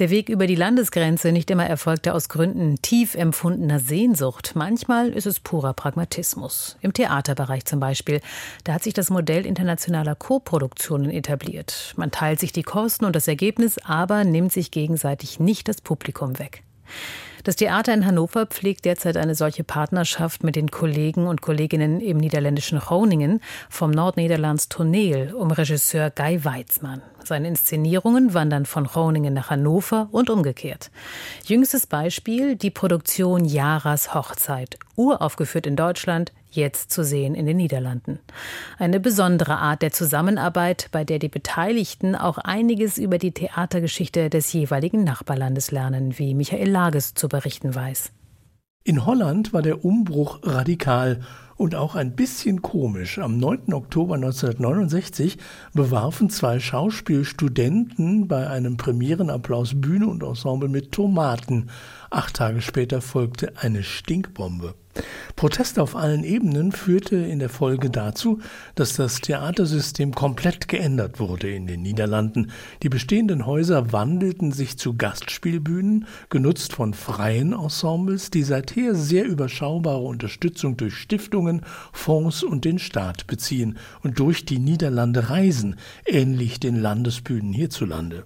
Der 0.00 0.10
Weg 0.10 0.28
über 0.28 0.48
die 0.48 0.56
Landesgrenze 0.56 1.30
nicht 1.30 1.50
immer 1.50 1.66
erfolgte 1.66 2.14
aus 2.14 2.28
Gründen 2.28 2.82
tief 2.82 3.14
empfundener 3.14 3.78
Sehnsucht. 3.78 4.52
Manchmal 4.54 5.10
ist 5.10 5.26
es 5.26 5.38
purer 5.38 5.72
Pragmatismus. 5.72 6.76
Im 6.80 6.92
Theaterbereich 6.92 7.64
zum 7.64 7.78
Beispiel. 7.78 8.20
Da 8.64 8.74
hat 8.74 8.82
sich 8.82 8.94
das 8.94 9.10
Modell 9.10 9.46
internationaler 9.46 10.16
Koproduktionen 10.16 11.10
etabliert. 11.10 11.94
Man 11.96 12.10
teilt 12.10 12.40
sich 12.40 12.52
die 12.52 12.64
Kosten 12.64 13.04
und 13.04 13.14
das 13.14 13.28
Ergebnis, 13.28 13.78
aber 13.78 14.24
nimmt 14.24 14.52
sich 14.52 14.72
gegenseitig 14.72 15.38
nicht 15.38 15.68
das 15.68 15.80
Publikum 15.80 16.40
weg. 16.40 16.64
Das 17.44 17.56
Theater 17.56 17.92
in 17.92 18.06
Hannover 18.06 18.46
pflegt 18.46 18.86
derzeit 18.86 19.18
eine 19.18 19.34
solche 19.34 19.64
Partnerschaft 19.64 20.42
mit 20.42 20.56
den 20.56 20.70
Kollegen 20.70 21.26
und 21.26 21.42
Kolleginnen 21.42 22.00
im 22.00 22.16
niederländischen 22.16 22.78
Groningen 22.78 23.42
vom 23.68 23.90
Nordniederlands 23.90 24.70
Toneel 24.70 25.34
um 25.34 25.50
Regisseur 25.50 26.08
Guy 26.08 26.42
Weizmann. 26.42 27.02
Seine 27.22 27.48
Inszenierungen 27.48 28.32
wandern 28.32 28.64
von 28.64 28.84
Groningen 28.84 29.34
nach 29.34 29.50
Hannover 29.50 30.08
und 30.10 30.30
umgekehrt. 30.30 30.90
Jüngstes 31.44 31.86
Beispiel 31.86 32.56
die 32.56 32.70
Produktion 32.70 33.44
Jaras 33.44 34.14
Hochzeit, 34.14 34.78
uraufgeführt 34.96 35.66
in 35.66 35.76
Deutschland, 35.76 36.32
jetzt 36.56 36.90
zu 36.90 37.04
sehen 37.04 37.34
in 37.34 37.46
den 37.46 37.56
Niederlanden. 37.56 38.18
Eine 38.78 39.00
besondere 39.00 39.58
Art 39.58 39.82
der 39.82 39.92
Zusammenarbeit, 39.92 40.88
bei 40.92 41.04
der 41.04 41.18
die 41.18 41.28
Beteiligten 41.28 42.14
auch 42.14 42.38
einiges 42.38 42.98
über 42.98 43.18
die 43.18 43.32
Theatergeschichte 43.32 44.30
des 44.30 44.52
jeweiligen 44.52 45.04
Nachbarlandes 45.04 45.70
lernen, 45.70 46.18
wie 46.18 46.34
Michael 46.34 46.70
Lages 46.70 47.14
zu 47.14 47.28
berichten 47.28 47.74
weiß. 47.74 48.12
In 48.86 49.06
Holland 49.06 49.54
war 49.54 49.62
der 49.62 49.82
Umbruch 49.82 50.40
radikal 50.42 51.20
und 51.56 51.74
auch 51.74 51.94
ein 51.94 52.14
bisschen 52.14 52.60
komisch. 52.60 53.18
Am 53.18 53.38
9. 53.38 53.72
Oktober 53.72 54.16
1969 54.16 55.38
bewarfen 55.72 56.28
zwei 56.28 56.60
Schauspielstudenten 56.60 58.28
bei 58.28 58.48
einem 58.48 58.76
Premierenapplaus 58.76 59.80
Bühne 59.80 60.06
und 60.06 60.22
Ensemble 60.22 60.68
mit 60.68 60.92
Tomaten. 60.92 61.70
Acht 62.10 62.36
Tage 62.36 62.60
später 62.60 63.00
folgte 63.00 63.54
eine 63.56 63.82
Stinkbombe. 63.82 64.74
Protest 65.36 65.78
auf 65.78 65.96
allen 65.96 66.22
Ebenen 66.22 66.70
führte 66.70 67.16
in 67.16 67.40
der 67.40 67.48
Folge 67.48 67.90
dazu, 67.90 68.40
dass 68.76 68.94
das 68.94 69.20
Theatersystem 69.20 70.14
komplett 70.14 70.68
geändert 70.68 71.18
wurde 71.18 71.50
in 71.50 71.66
den 71.66 71.82
Niederlanden. 71.82 72.52
Die 72.82 72.88
bestehenden 72.88 73.44
Häuser 73.44 73.92
wandelten 73.92 74.52
sich 74.52 74.78
zu 74.78 74.96
Gastspielbühnen, 74.96 76.06
genutzt 76.30 76.72
von 76.72 76.94
freien 76.94 77.52
Ensembles, 77.52 78.30
die 78.30 78.44
seither 78.44 78.94
sehr 78.94 79.24
überschaubare 79.24 80.02
Unterstützung 80.02 80.76
durch 80.76 80.94
Stiftungen, 80.94 81.62
Fonds 81.92 82.44
und 82.44 82.64
den 82.64 82.78
Staat 82.78 83.26
beziehen 83.26 83.76
und 84.02 84.18
durch 84.18 84.44
die 84.44 84.58
Niederlande 84.58 85.30
reisen, 85.30 85.76
ähnlich 86.06 86.60
den 86.60 86.76
Landesbühnen 86.80 87.52
hierzulande. 87.52 88.24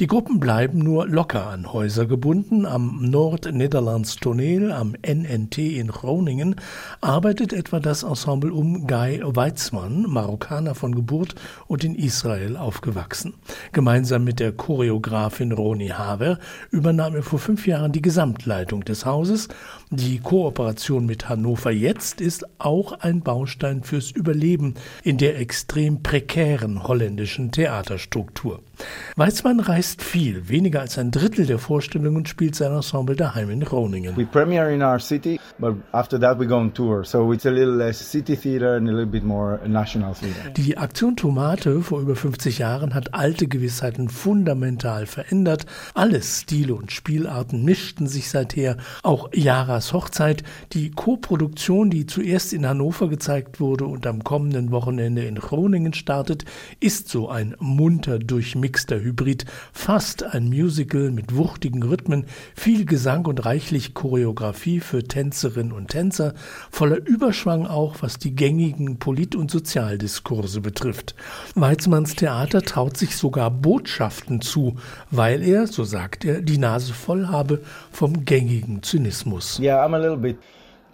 Die 0.00 0.06
Gruppen 0.06 0.40
bleiben 0.40 0.78
nur 0.78 1.06
locker 1.06 1.46
an 1.46 1.72
Häuser 1.72 2.06
gebunden. 2.06 2.66
Am 2.66 2.98
Nordnederlands 3.00 4.16
Toneel, 4.16 4.72
am 4.72 4.94
NNT 5.06 5.58
in 5.58 5.88
Groningen, 5.88 6.56
arbeitet 7.00 7.52
etwa 7.52 7.78
das 7.78 8.02
Ensemble 8.02 8.52
um 8.52 8.86
Guy 8.86 9.20
Weizmann, 9.24 10.02
Marokkaner 10.08 10.74
von 10.74 10.94
Geburt 10.94 11.36
und 11.68 11.84
in 11.84 11.94
Israel 11.94 12.56
aufgewachsen. 12.56 13.34
Gemeinsam 13.72 14.24
mit 14.24 14.40
der 14.40 14.52
Choreografin 14.52 15.52
Roni 15.52 15.88
Haver 15.88 16.38
übernahm 16.70 17.14
er 17.14 17.22
vor 17.22 17.38
fünf 17.38 17.66
Jahren 17.66 17.92
die 17.92 18.02
Gesamtleitung 18.02 18.84
des 18.84 19.06
Hauses. 19.06 19.48
Die 19.90 20.18
Kooperation 20.18 21.06
mit 21.06 21.28
Hannover 21.28 21.70
Jetzt 21.70 22.20
ist 22.20 22.46
auch 22.58 22.92
ein 23.00 23.20
Baustein 23.20 23.82
fürs 23.82 24.10
Überleben 24.10 24.74
in 25.02 25.18
der 25.18 25.38
extrem 25.38 26.02
prekären 26.02 26.82
holländischen 26.82 27.52
Theaterstruktur. 27.52 28.60
Weizmann 29.16 29.60
reist 29.60 30.02
viel. 30.02 30.48
Weniger 30.48 30.80
als 30.80 30.98
ein 30.98 31.10
Drittel 31.10 31.46
der 31.46 31.58
Vorstellungen 31.58 32.26
spielt 32.26 32.54
sein 32.54 32.72
Ensemble 32.72 33.16
daheim 33.16 33.50
in 33.50 33.60
Groningen. 33.60 34.16
We 34.16 34.26
premiere 34.26 34.72
in 34.74 34.82
our 34.82 34.98
city, 34.98 35.38
but 35.58 35.76
after 35.92 36.18
that 36.20 36.38
we 36.38 36.46
go 36.46 36.56
on 36.56 36.72
tour. 36.74 37.04
So 37.04 37.32
it's 37.32 37.46
a 37.46 37.50
little 37.50 37.76
less 37.76 37.98
city 37.98 38.36
theater 38.36 38.76
and 38.76 38.88
a 38.88 38.92
little 38.92 39.06
bit 39.06 39.24
more 39.24 39.60
national 39.66 40.14
theater. 40.14 40.50
Die 40.56 40.76
Aktion 40.76 41.16
Tomate 41.16 41.80
vor 41.80 42.00
über 42.00 42.16
50 42.16 42.58
Jahren 42.58 42.94
hat 42.94 43.14
alte 43.14 43.46
Gewissheiten 43.46 44.08
fundamental 44.08 45.06
verändert. 45.06 45.66
Alle 45.94 46.20
Stile 46.22 46.74
und 46.74 46.92
Spielarten 46.92 47.64
mischten 47.64 48.06
sich 48.06 48.28
seither. 48.30 48.76
Auch 49.02 49.30
Jaras 49.32 49.92
Hochzeit, 49.92 50.42
die 50.72 50.90
Koproduktion, 50.90 51.90
die 51.90 52.06
zuerst 52.06 52.52
in 52.52 52.66
Hannover 52.66 53.08
gezeigt 53.08 53.60
wurde 53.60 53.86
und 53.86 54.06
am 54.06 54.24
kommenden 54.24 54.70
Wochenende 54.70 55.24
in 55.24 55.36
Groningen 55.36 55.92
startet, 55.92 56.44
ist 56.80 57.08
so 57.08 57.28
ein 57.28 57.54
munter 57.58 58.18
durchmixter 58.64 58.98
Hybrid 58.98 59.44
fast 59.74 60.22
ein 60.22 60.48
Musical 60.48 61.10
mit 61.10 61.36
wuchtigen 61.36 61.82
Rhythmen, 61.82 62.24
viel 62.56 62.86
Gesang 62.86 63.26
und 63.26 63.44
reichlich 63.44 63.92
Choreografie 63.92 64.80
für 64.80 65.04
Tänzerinnen 65.04 65.72
und 65.72 65.88
Tänzer, 65.88 66.32
voller 66.70 66.96
Überschwang 66.96 67.66
auch, 67.66 67.96
was 68.00 68.18
die 68.18 68.34
gängigen 68.34 68.98
Polit- 68.98 69.36
und 69.36 69.50
Sozialdiskurse 69.50 70.62
betrifft. 70.62 71.14
Weizmanns 71.54 72.14
Theater 72.14 72.62
traut 72.62 72.96
sich 72.96 73.16
sogar 73.16 73.50
Botschaften 73.50 74.40
zu, 74.40 74.76
weil 75.10 75.42
er, 75.42 75.66
so 75.66 75.84
sagt 75.84 76.24
er, 76.24 76.40
die 76.40 76.58
Nase 76.58 76.94
voll 76.94 77.26
habe 77.26 77.60
vom 77.92 78.24
gängigen 78.24 78.82
Zynismus. 78.82 79.58
Yeah, 79.60 79.84
I'm 79.84 79.94
a 79.94 79.98
little 79.98 80.16
bit 80.16 80.38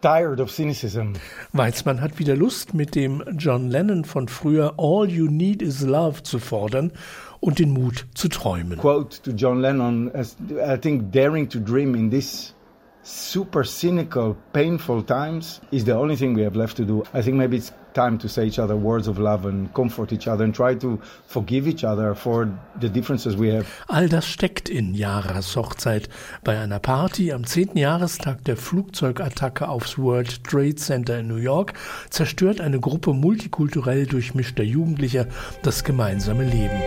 tired 0.00 0.40
of 0.40 0.50
cynicism. 0.50 1.14
Weizmann 1.52 2.00
hat 2.00 2.18
wieder 2.18 2.36
Lust, 2.36 2.74
mit 2.74 2.94
dem 2.94 3.22
John 3.36 3.68
Lennon 3.68 4.04
von 4.04 4.28
früher 4.28 4.74
All 4.78 5.08
You 5.08 5.26
Need 5.26 5.62
Is 5.62 5.82
Love 5.82 6.22
zu 6.22 6.38
fordern 6.38 6.92
und 7.40 7.58
den 7.58 7.72
Mut 7.72 8.06
zu 8.14 8.28
träumen. 8.28 8.78
Quote 8.78 9.22
to 9.22 9.32
John 9.32 9.60
Lennon, 9.60 10.10
I 10.14 10.76
think 10.76 11.12
daring 11.12 11.48
to 11.48 11.58
dream 11.58 11.94
in 11.94 12.10
this 12.10 12.54
super 13.02 13.64
cynical, 13.64 14.36
painful 14.52 15.02
times 15.02 15.60
is 15.72 15.84
the 15.84 15.94
only 15.94 16.16
thing 16.16 16.34
we 16.34 16.42
have 16.42 16.56
left 16.56 16.76
to 16.76 16.84
do. 16.84 17.02
I 17.14 17.22
think 17.22 17.36
maybe 17.36 17.56
it's 17.56 17.72
time 17.94 18.18
to 18.18 18.28
say 18.28 18.46
each 18.46 18.58
other 18.58 18.76
words 18.76 19.08
of 19.08 19.18
love 19.18 19.46
and 19.46 19.72
comfort 19.74 20.12
each 20.12 20.28
other 20.28 20.44
and 20.44 20.54
try 20.54 20.74
to 20.76 21.00
forgive 21.26 21.66
each 21.66 21.82
other 21.82 22.14
for 22.14 22.48
the 22.78 22.88
differences 22.88 23.36
we 23.36 23.48
have. 23.48 23.66
All 23.88 24.08
das 24.08 24.26
steckt 24.26 24.68
in 24.68 24.94
Yaras 24.94 25.56
Hochzeit. 25.56 26.08
Bei 26.44 26.58
einer 26.58 26.78
Party 26.78 27.32
am 27.32 27.44
10. 27.44 27.76
Jahrestag 27.76 28.44
der 28.44 28.56
Flugzeugattacke 28.56 29.68
aufs 29.68 29.98
World 29.98 30.44
Trade 30.44 30.76
Center 30.76 31.18
in 31.18 31.28
New 31.28 31.36
York 31.36 31.72
zerstört 32.10 32.60
eine 32.60 32.80
Gruppe 32.80 33.12
multikulturell 33.12 34.06
durchmischter 34.06 34.62
Jugendlicher 34.62 35.26
das 35.62 35.82
gemeinsame 35.82 36.44
Leben. 36.44 36.80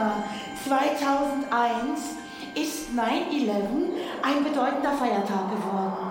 September 0.00 0.24
2001 0.64 2.16
ist 2.54 2.90
9-11 2.90 3.52
ein 4.22 4.44
bedeutender 4.44 4.92
Feiertag 4.92 5.50
geworden. 5.50 6.06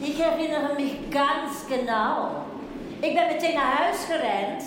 Ich 0.00 0.20
erinnere 0.20 0.74
mich 0.74 1.10
ganz 1.10 1.66
genau. 1.66 2.44
Ich 3.00 3.14
ben 3.14 3.28
meteen 3.28 3.54
naar 3.54 3.78
huis 3.78 4.06
gerend. 4.08 4.62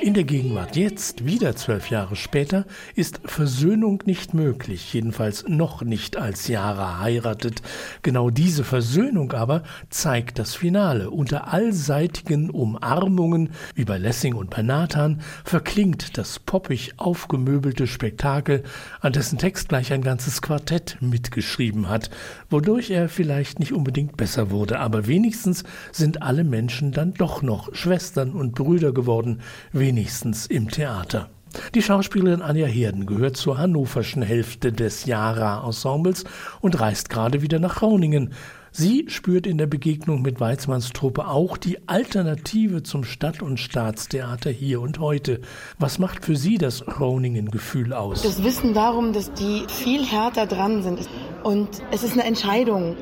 In 0.00 0.14
der 0.14 0.24
Gegenwart 0.24 0.76
jetzt, 0.76 1.24
wieder 1.24 1.56
zwölf 1.56 1.90
Jahre 1.90 2.14
später, 2.14 2.66
ist 2.94 3.20
Versöhnung 3.24 4.02
nicht 4.04 4.32
möglich, 4.32 4.92
jedenfalls 4.92 5.44
noch 5.48 5.82
nicht 5.82 6.16
als 6.16 6.46
Jara 6.46 7.00
heiratet. 7.00 7.62
Genau 8.02 8.30
diese 8.30 8.64
Versöhnung 8.64 9.32
aber 9.32 9.62
zeigt 9.90 10.38
das 10.38 10.54
Finale. 10.54 11.10
Unter 11.10 11.52
allseitigen 11.52 12.50
Umarmungen 12.50 13.50
über 13.74 13.98
Lessing 13.98 14.34
und 14.34 14.50
bei 14.50 14.62
Nathan 14.62 15.20
verklingt 15.44 16.16
das 16.16 16.38
poppig 16.38 16.94
aufgemöbelte 16.96 17.86
Spektakel, 17.86 18.62
an 19.00 19.12
dessen 19.12 19.38
Text 19.38 19.68
gleich 19.68 19.92
ein 19.92 20.02
ganzes 20.02 20.42
Quartett 20.42 20.98
mitgeschrieben 21.00 21.88
hat, 21.88 22.10
wodurch 22.50 22.90
er 22.90 23.08
vielleicht 23.08 23.58
nicht 23.58 23.72
unbedingt 23.72 24.16
besser 24.16 24.50
wurde, 24.50 24.78
aber 24.78 25.06
wenigstens 25.06 25.64
sind 25.92 26.22
alle 26.22 26.44
Menschen 26.44 26.92
dann 26.92 27.14
doch 27.14 27.42
noch 27.42 27.67
Schwestern 27.72 28.32
und 28.32 28.54
Brüder 28.54 28.92
geworden, 28.92 29.40
wenigstens 29.72 30.46
im 30.46 30.70
Theater. 30.70 31.30
Die 31.74 31.82
Schauspielerin 31.82 32.42
Anja 32.42 32.66
Herden 32.66 33.06
gehört 33.06 33.36
zur 33.36 33.58
hannoverschen 33.58 34.22
Hälfte 34.22 34.72
des 34.72 35.06
Jara-Ensembles 35.06 36.24
und 36.60 36.78
reist 36.78 37.08
gerade 37.08 37.42
wieder 37.42 37.58
nach 37.58 37.76
Groningen. 37.76 38.34
Sie 38.70 39.06
spürt 39.08 39.46
in 39.46 39.56
der 39.56 39.66
Begegnung 39.66 40.20
mit 40.20 40.40
Weizmanns 40.40 40.92
Truppe 40.92 41.26
auch 41.26 41.56
die 41.56 41.88
Alternative 41.88 42.82
zum 42.82 43.02
Stadt- 43.02 43.42
und 43.42 43.58
Staatstheater 43.58 44.50
hier 44.50 44.80
und 44.82 44.98
heute. 44.98 45.40
Was 45.78 45.98
macht 45.98 46.24
für 46.24 46.36
Sie 46.36 46.58
das 46.58 46.84
Groningen-Gefühl 46.84 47.94
aus? 47.94 48.22
Das 48.22 48.44
Wissen 48.44 48.74
darum, 48.74 49.12
dass 49.14 49.32
die 49.32 49.64
viel 49.68 50.04
härter 50.04 50.46
dran 50.46 50.82
sind. 50.82 51.08
Und 51.42 51.68
es 51.90 52.02
ist 52.02 52.12
eine 52.12 52.24
Entscheidung 52.24 52.96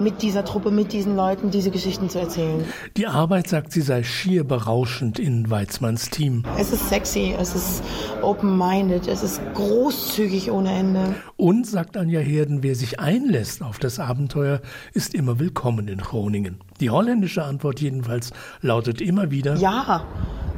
mit 0.00 0.22
dieser 0.22 0.44
Truppe, 0.44 0.70
mit 0.70 0.92
diesen 0.92 1.16
Leuten 1.16 1.50
diese 1.50 1.70
Geschichten 1.70 2.08
zu 2.08 2.18
erzählen. 2.18 2.64
Die 2.96 3.06
Arbeit, 3.06 3.48
sagt 3.48 3.72
sie, 3.72 3.80
sei 3.80 4.02
schier 4.02 4.44
berauschend 4.44 5.18
in 5.18 5.50
Weizmanns 5.50 6.10
Team. 6.10 6.44
Es 6.58 6.72
ist 6.72 6.88
sexy, 6.88 7.34
es 7.38 7.54
ist 7.54 7.82
open-minded, 8.22 9.06
es 9.06 9.22
ist 9.22 9.40
großzügig 9.54 10.50
ohne 10.50 10.72
Ende. 10.72 11.14
Und, 11.36 11.66
sagt 11.66 11.96
Anja 11.96 12.20
Herden, 12.20 12.62
wer 12.62 12.74
sich 12.74 12.98
einlässt 13.00 13.62
auf 13.62 13.78
das 13.78 13.98
Abenteuer, 13.98 14.60
ist 14.92 15.14
immer 15.14 15.38
willkommen 15.38 15.88
in 15.88 15.98
Groningen. 15.98 16.56
Die 16.80 16.90
holländische 16.90 17.44
Antwort 17.44 17.80
jedenfalls 17.80 18.32
lautet 18.62 19.00
immer 19.00 19.30
wieder 19.30 19.56
Ja. 19.56 20.04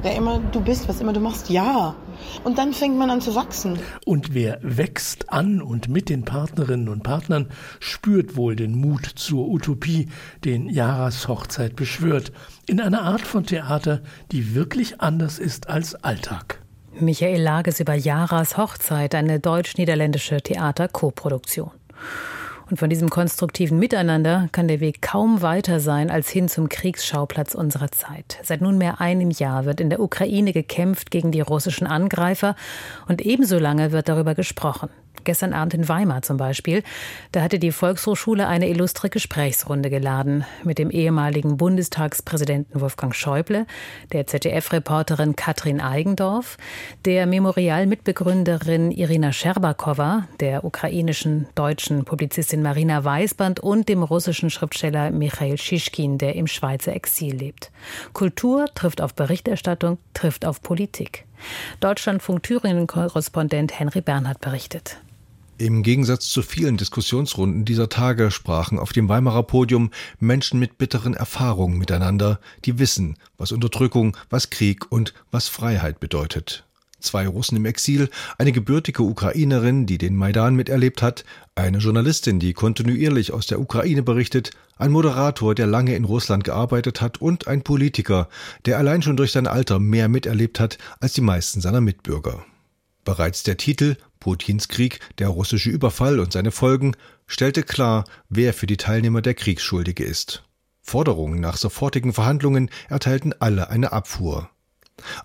Wer 0.02 0.16
immer 0.16 0.40
du 0.40 0.60
bist, 0.60 0.88
was 0.88 1.00
immer 1.00 1.12
du 1.12 1.20
machst, 1.20 1.48
ja. 1.48 1.94
Und 2.42 2.58
dann 2.58 2.72
fängt 2.72 2.98
man 2.98 3.08
an 3.08 3.20
zu 3.20 3.36
wachsen. 3.36 3.78
Und 4.04 4.34
wer 4.34 4.58
wächst 4.60 5.30
an 5.30 5.62
und 5.62 5.88
mit 5.88 6.08
den 6.08 6.24
Partnerinnen 6.24 6.88
und 6.88 7.04
Partnern, 7.04 7.46
spürt 7.78 8.34
wohl 8.34 8.56
den 8.56 8.74
Mut 8.74 9.06
zur 9.06 9.48
Utopie, 9.48 10.08
den 10.44 10.68
Jaras 10.68 11.28
Hochzeit 11.28 11.76
beschwört, 11.76 12.32
in 12.66 12.80
einer 12.80 13.02
Art 13.02 13.20
von 13.20 13.46
Theater, 13.46 14.00
die 14.32 14.56
wirklich 14.56 15.00
anders 15.00 15.38
ist 15.38 15.68
als 15.68 15.94
Alltag. 16.02 16.60
Michael 16.98 17.40
Lages 17.40 17.78
über 17.78 17.94
Jaras 17.94 18.56
Hochzeit, 18.56 19.14
eine 19.14 19.38
deutsch-niederländische 19.38 20.42
Theater-Koproduktion. 20.42 21.70
Und 22.72 22.78
von 22.78 22.88
diesem 22.88 23.10
konstruktiven 23.10 23.78
Miteinander 23.78 24.48
kann 24.50 24.66
der 24.66 24.80
Weg 24.80 25.02
kaum 25.02 25.42
weiter 25.42 25.78
sein 25.78 26.10
als 26.10 26.30
hin 26.30 26.48
zum 26.48 26.70
Kriegsschauplatz 26.70 27.54
unserer 27.54 27.90
Zeit. 27.90 28.38
Seit 28.42 28.62
nunmehr 28.62 28.98
einem 28.98 29.30
Jahr 29.30 29.66
wird 29.66 29.78
in 29.78 29.90
der 29.90 30.00
Ukraine 30.00 30.54
gekämpft 30.54 31.10
gegen 31.10 31.32
die 31.32 31.42
russischen 31.42 31.86
Angreifer 31.86 32.56
und 33.08 33.20
ebenso 33.20 33.58
lange 33.58 33.92
wird 33.92 34.08
darüber 34.08 34.34
gesprochen. 34.34 34.88
Gestern 35.24 35.52
Abend 35.52 35.74
in 35.74 35.88
Weimar 35.88 36.22
zum 36.22 36.36
Beispiel. 36.36 36.82
Da 37.30 37.42
hatte 37.42 37.58
die 37.58 37.70
Volkshochschule 37.70 38.48
eine 38.48 38.68
illustre 38.68 39.08
Gesprächsrunde 39.08 39.88
geladen 39.88 40.44
mit 40.64 40.78
dem 40.78 40.90
ehemaligen 40.90 41.56
Bundestagspräsidenten 41.56 42.80
Wolfgang 42.80 43.14
Schäuble, 43.14 43.66
der 44.12 44.26
ZDF-Reporterin 44.26 45.36
Katrin 45.36 45.80
Eigendorf, 45.80 46.56
der 47.04 47.26
Memorial-Mitbegründerin 47.26 48.90
Irina 48.90 49.32
Scherbakowa, 49.32 50.26
der 50.40 50.64
ukrainischen 50.64 51.46
deutschen 51.54 52.04
Publizistin 52.04 52.62
Marina 52.62 53.04
Weißband 53.04 53.60
und 53.60 53.88
dem 53.88 54.02
russischen 54.02 54.50
Schriftsteller 54.50 55.10
Michail 55.10 55.56
Schischkin, 55.58 56.18
der 56.18 56.34
im 56.34 56.46
Schweizer 56.46 56.94
Exil 56.94 57.36
lebt. 57.36 57.70
Kultur 58.12 58.66
trifft 58.74 59.00
auf 59.00 59.14
Berichterstattung, 59.14 59.98
trifft 60.14 60.44
auf 60.44 60.62
Politik. 60.62 61.26
Deutschlandfunk 61.80 62.42
Thüringen-Korrespondent 62.42 63.78
Henry 63.78 64.00
Bernhard 64.00 64.40
berichtet. 64.40 64.98
Im 65.58 65.82
Gegensatz 65.82 66.28
zu 66.28 66.42
vielen 66.42 66.76
Diskussionsrunden 66.76 67.64
dieser 67.64 67.88
Tage 67.88 68.30
sprachen 68.30 68.78
auf 68.78 68.92
dem 68.92 69.08
Weimarer 69.08 69.44
Podium 69.44 69.90
Menschen 70.18 70.58
mit 70.58 70.76
bitteren 70.76 71.14
Erfahrungen 71.14 71.78
miteinander, 71.78 72.40
die 72.64 72.78
wissen, 72.78 73.16
was 73.38 73.52
Unterdrückung, 73.52 74.16
was 74.28 74.50
Krieg 74.50 74.90
und 74.90 75.14
was 75.30 75.48
Freiheit 75.48 76.00
bedeutet. 76.00 76.64
Zwei 77.02 77.26
Russen 77.26 77.56
im 77.56 77.66
Exil, 77.66 78.08
eine 78.38 78.52
gebürtige 78.52 79.02
Ukrainerin, 79.02 79.86
die 79.86 79.98
den 79.98 80.16
Maidan 80.16 80.54
miterlebt 80.54 81.02
hat, 81.02 81.24
eine 81.54 81.78
Journalistin, 81.78 82.38
die 82.38 82.54
kontinuierlich 82.54 83.32
aus 83.32 83.46
der 83.46 83.60
Ukraine 83.60 84.02
berichtet, 84.02 84.52
ein 84.78 84.92
Moderator, 84.92 85.54
der 85.54 85.66
lange 85.66 85.94
in 85.94 86.04
Russland 86.04 86.44
gearbeitet 86.44 87.00
hat 87.00 87.20
und 87.20 87.48
ein 87.48 87.62
Politiker, 87.62 88.28
der 88.64 88.78
allein 88.78 89.02
schon 89.02 89.16
durch 89.16 89.32
sein 89.32 89.46
Alter 89.46 89.78
mehr 89.78 90.08
miterlebt 90.08 90.60
hat 90.60 90.78
als 91.00 91.12
die 91.12 91.20
meisten 91.20 91.60
seiner 91.60 91.80
Mitbürger. 91.80 92.44
Bereits 93.04 93.42
der 93.42 93.56
Titel 93.56 93.96
Putins 94.20 94.68
Krieg, 94.68 95.00
der 95.18 95.28
russische 95.28 95.70
Überfall 95.70 96.20
und 96.20 96.32
seine 96.32 96.52
Folgen 96.52 96.94
stellte 97.26 97.64
klar, 97.64 98.04
wer 98.28 98.54
für 98.54 98.66
die 98.66 98.76
Teilnehmer 98.76 99.20
der 99.20 99.34
Kriegsschuldige 99.34 100.04
ist. 100.04 100.44
Forderungen 100.80 101.40
nach 101.40 101.56
sofortigen 101.56 102.12
Verhandlungen 102.12 102.70
erteilten 102.88 103.34
alle 103.40 103.70
eine 103.70 103.92
Abfuhr. 103.92 104.50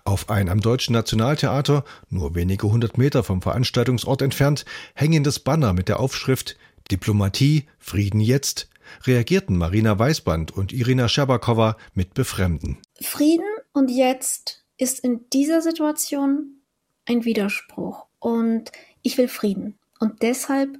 Auf 0.04 0.30
ein 0.30 0.48
am 0.48 0.60
Deutschen 0.60 0.92
Nationaltheater, 0.92 1.84
nur 2.08 2.34
wenige 2.34 2.70
hundert 2.70 2.98
Meter 2.98 3.22
vom 3.22 3.42
Veranstaltungsort 3.42 4.22
entfernt, 4.22 4.64
hängendes 4.94 5.38
Banner 5.38 5.72
mit 5.72 5.88
der 5.88 6.00
Aufschrift 6.00 6.56
Diplomatie, 6.90 7.66
Frieden 7.78 8.20
jetzt, 8.20 8.68
reagierten 9.04 9.56
Marina 9.56 9.98
Weißband 9.98 10.50
und 10.50 10.72
Irina 10.72 11.08
Scherbakowa 11.08 11.76
mit 11.94 12.14
Befremden. 12.14 12.78
Frieden 13.00 13.46
und 13.72 13.90
jetzt 13.90 14.64
ist 14.78 15.00
in 15.00 15.28
dieser 15.32 15.60
Situation 15.60 16.60
ein 17.04 17.24
Widerspruch 17.24 18.06
und 18.18 18.72
ich 19.02 19.18
will 19.18 19.28
Frieden. 19.28 19.78
Und 20.00 20.22
deshalb 20.22 20.78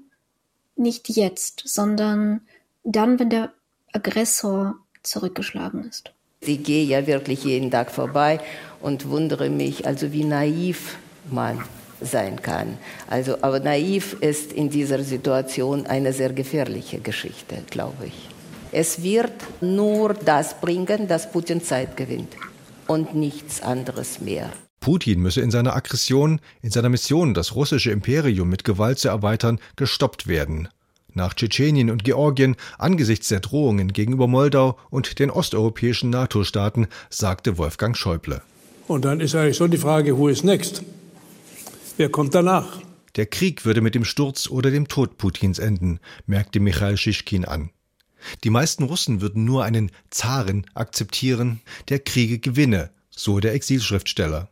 nicht 0.77 1.09
jetzt, 1.09 1.63
sondern 1.67 2.43
dann, 2.85 3.19
wenn 3.19 3.31
der 3.31 3.53
Aggressor 3.93 4.77
zurückgeschlagen 5.03 5.85
ist. 5.85 6.13
Ich 6.41 6.63
gehe 6.63 6.85
ja 6.85 7.07
wirklich 7.07 7.45
jeden 7.45 7.71
Tag 7.71 7.91
vorbei 7.91 8.41
und 8.81 9.09
wundere 9.09 9.51
mich, 9.51 9.87
also 9.87 10.13
wie 10.13 10.25
naiv 10.25 10.97
man 11.31 11.63
sein 12.01 12.41
kann. 12.41 12.79
Also, 13.09 13.43
aber 13.43 13.61
naiv 13.61 14.17
ist 14.21 14.53
in 14.53 14.71
dieser 14.71 15.03
Situation 15.03 15.87
eine 15.87 16.13
sehr 16.13 16.33
gefährliche 16.33 17.01
Geschichte, 17.01 17.63
glaube 17.71 18.07
ich. 18.07 18.29
Es 18.71 19.03
wird 19.03 19.33
nur 19.61 20.15
das 20.15 20.61
bringen, 20.61 21.09
dass 21.09 21.31
Putin 21.33 21.63
Zeit 21.63 21.97
gewinnt 21.97 22.35
und 22.87 23.15
nichts 23.15 23.63
anderes 23.63 24.21
mehr. 24.21 24.51
Putin 24.81 25.21
müsse 25.21 25.41
in 25.41 25.51
seiner 25.51 25.75
Aggression, 25.75 26.41
in 26.63 26.71
seiner 26.71 26.89
Mission, 26.89 27.35
das 27.35 27.55
russische 27.55 27.91
Imperium 27.91 28.49
mit 28.49 28.65
Gewalt 28.65 28.99
zu 28.99 29.09
erweitern, 29.09 29.59
gestoppt 29.77 30.29
werden. 30.29 30.69
Nach 31.19 31.35
Tschetschenien 31.35 31.91
und 31.91 32.05
Georgien, 32.05 32.55
angesichts 32.79 33.27
der 33.27 33.41
Drohungen 33.41 33.93
gegenüber 33.93 34.29
Moldau 34.29 34.79
und 34.89 35.19
den 35.19 35.33
osteuropäischen 35.33 36.11
NATO-Staaten, 36.11 36.87
sagte 37.11 37.59
Wolfgang 37.59 37.97
Schäuble. 37.97 38.41
Und 38.87 39.05
dann 39.05 39.19
ist 39.19 39.35
eigentlich 39.35 39.57
schon 39.57 39.73
die 39.73 39.79
Frage, 39.79 40.17
who 40.17 40.29
is 40.29 40.45
next? 40.45 40.85
Wer 41.97 42.09
kommt 42.09 42.37
danach? 42.37 42.79
Der 43.17 43.27
Krieg 43.27 43.65
würde 43.65 43.81
mit 43.81 43.97
dem 43.97 44.05
Sturz 44.05 44.49
oder 44.49 44.71
dem 44.71 44.87
Tod 44.87 45.19
Putins 45.19 45.59
enden, 45.59 45.99
merkte 46.27 46.61
Michail 46.61 46.97
Schischkin 46.97 47.45
an. 47.45 47.71
Die 48.45 48.51
meisten 48.51 48.85
Russen 48.85 49.21
würden 49.21 49.45
nur 49.45 49.65
einen 49.65 49.91
Zaren 50.11 50.67
akzeptieren, 50.75 51.63
der 51.89 51.99
Kriege 51.99 52.39
gewinne, 52.39 52.91
so 53.11 53.41
der 53.41 53.55
Exilschriftsteller. 53.55 54.51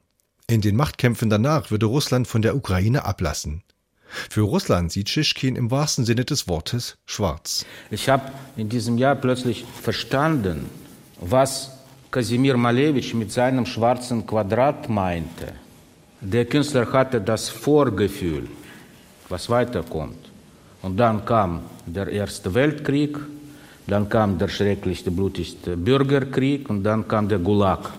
In 0.48 0.62
den 0.62 0.74
Machtkämpfen 0.74 1.30
danach 1.30 1.70
würde 1.70 1.86
Russland 1.86 2.26
von 2.26 2.42
der 2.42 2.56
Ukraine 2.56 3.04
ablassen. 3.04 3.62
Für 4.08 4.42
Russland 4.42 4.92
sieht 4.92 5.08
Schischkin 5.08 5.56
im 5.56 5.70
wahrsten 5.70 6.04
Sinne 6.04 6.24
des 6.24 6.48
Wortes 6.48 6.96
schwarz. 7.06 7.66
Ich 7.90 8.08
habe 8.08 8.32
in 8.56 8.68
diesem 8.68 8.98
Jahr 8.98 9.16
plötzlich 9.16 9.64
verstanden, 9.82 10.66
was 11.20 11.70
Kasimir 12.10 12.56
Malevich 12.56 13.14
mit 13.14 13.32
seinem 13.32 13.66
schwarzen 13.66 14.26
Quadrat 14.26 14.88
meinte. 14.88 15.52
Der 16.20 16.44
Künstler 16.44 16.90
hatte 16.92 17.20
das 17.20 17.48
Vorgefühl, 17.48 18.48
was 19.28 19.50
weiterkommt. 19.50 20.30
Und 20.82 20.96
dann 20.96 21.24
kam 21.24 21.62
der 21.84 22.08
Erste 22.08 22.54
Weltkrieg, 22.54 23.18
dann 23.86 24.08
kam 24.08 24.38
der 24.38 24.48
schrecklichste, 24.48 25.10
blutigste 25.10 25.76
Bürgerkrieg 25.76 26.70
und 26.70 26.82
dann 26.84 27.06
kam 27.06 27.28
der 27.28 27.38
Gulag. 27.38 27.92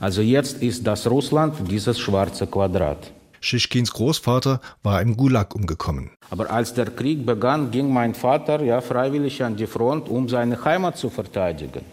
Also 0.00 0.20
jetzt 0.20 0.62
ist 0.62 0.86
das 0.86 1.06
Russland 1.06 1.54
dieses 1.70 1.98
schwarze 1.98 2.46
Quadrat. 2.46 3.10
Schischkins 3.42 3.92
Großvater 3.92 4.60
war 4.82 5.02
im 5.02 5.16
Gulag 5.16 5.54
umgekommen. 5.54 6.10
Aber 6.30 6.50
als 6.50 6.72
der 6.74 6.86
Krieg 6.86 7.26
begann, 7.26 7.70
ging 7.70 7.92
mein 7.92 8.14
Vater 8.14 8.62
ja 8.62 8.80
freiwillig 8.80 9.42
an 9.42 9.56
die 9.56 9.66
Front, 9.66 10.08
um 10.08 10.28
seine 10.28 10.64
Heimat 10.64 10.96
zu 10.96 11.10
verteidigen. 11.10 11.84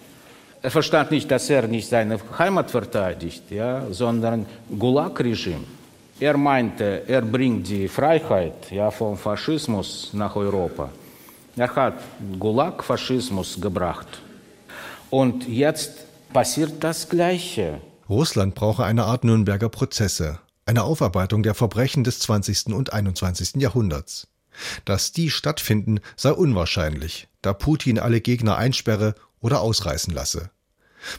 Er 0.61 0.71
verstand 0.71 1.11
nicht, 1.11 1.29
dass 1.31 1.49
er 1.49 1.67
nicht 1.67 1.87
seine 1.87 2.19
Heimat 2.37 2.69
verteidigt, 2.69 3.43
ja, 3.49 3.83
sondern 3.91 4.45
Gulag-Regime. 4.77 5.63
Er 6.19 6.35
meinte, 6.37 7.03
er 7.07 7.21
bringt 7.21 7.67
die 7.69 7.87
Freiheit 7.87 8.69
ja, 8.69 8.91
vom 8.91 9.17
Faschismus 9.17 10.09
nach 10.13 10.35
Europa. 10.35 10.89
Er 11.55 11.73
hat 11.75 11.95
Gulag-Faschismus 12.37 13.59
gebracht. 13.59 14.21
Und 15.09 15.47
jetzt 15.47 16.05
passiert 16.33 16.83
das 16.83 17.07
Gleiche. 17.07 17.79
Russland 18.09 18.53
brauche 18.53 18.83
eine 18.83 19.05
Art 19.05 19.23
Nürnberger 19.23 19.69
Prozesse, 19.69 20.39
eine 20.69 20.83
Aufarbeitung 20.83 21.41
der 21.41 21.55
Verbrechen 21.55 22.03
des 22.03 22.19
20. 22.19 22.67
und 22.67 22.93
21. 22.93 23.55
Jahrhunderts. 23.55 24.27
Dass 24.85 25.11
die 25.11 25.31
stattfinden, 25.31 25.99
sei 26.15 26.31
unwahrscheinlich, 26.31 27.27
da 27.41 27.53
Putin 27.53 27.97
alle 27.97 28.21
Gegner 28.21 28.55
einsperre 28.55 29.15
oder 29.41 29.61
ausreißen 29.61 30.13
lasse. 30.13 30.51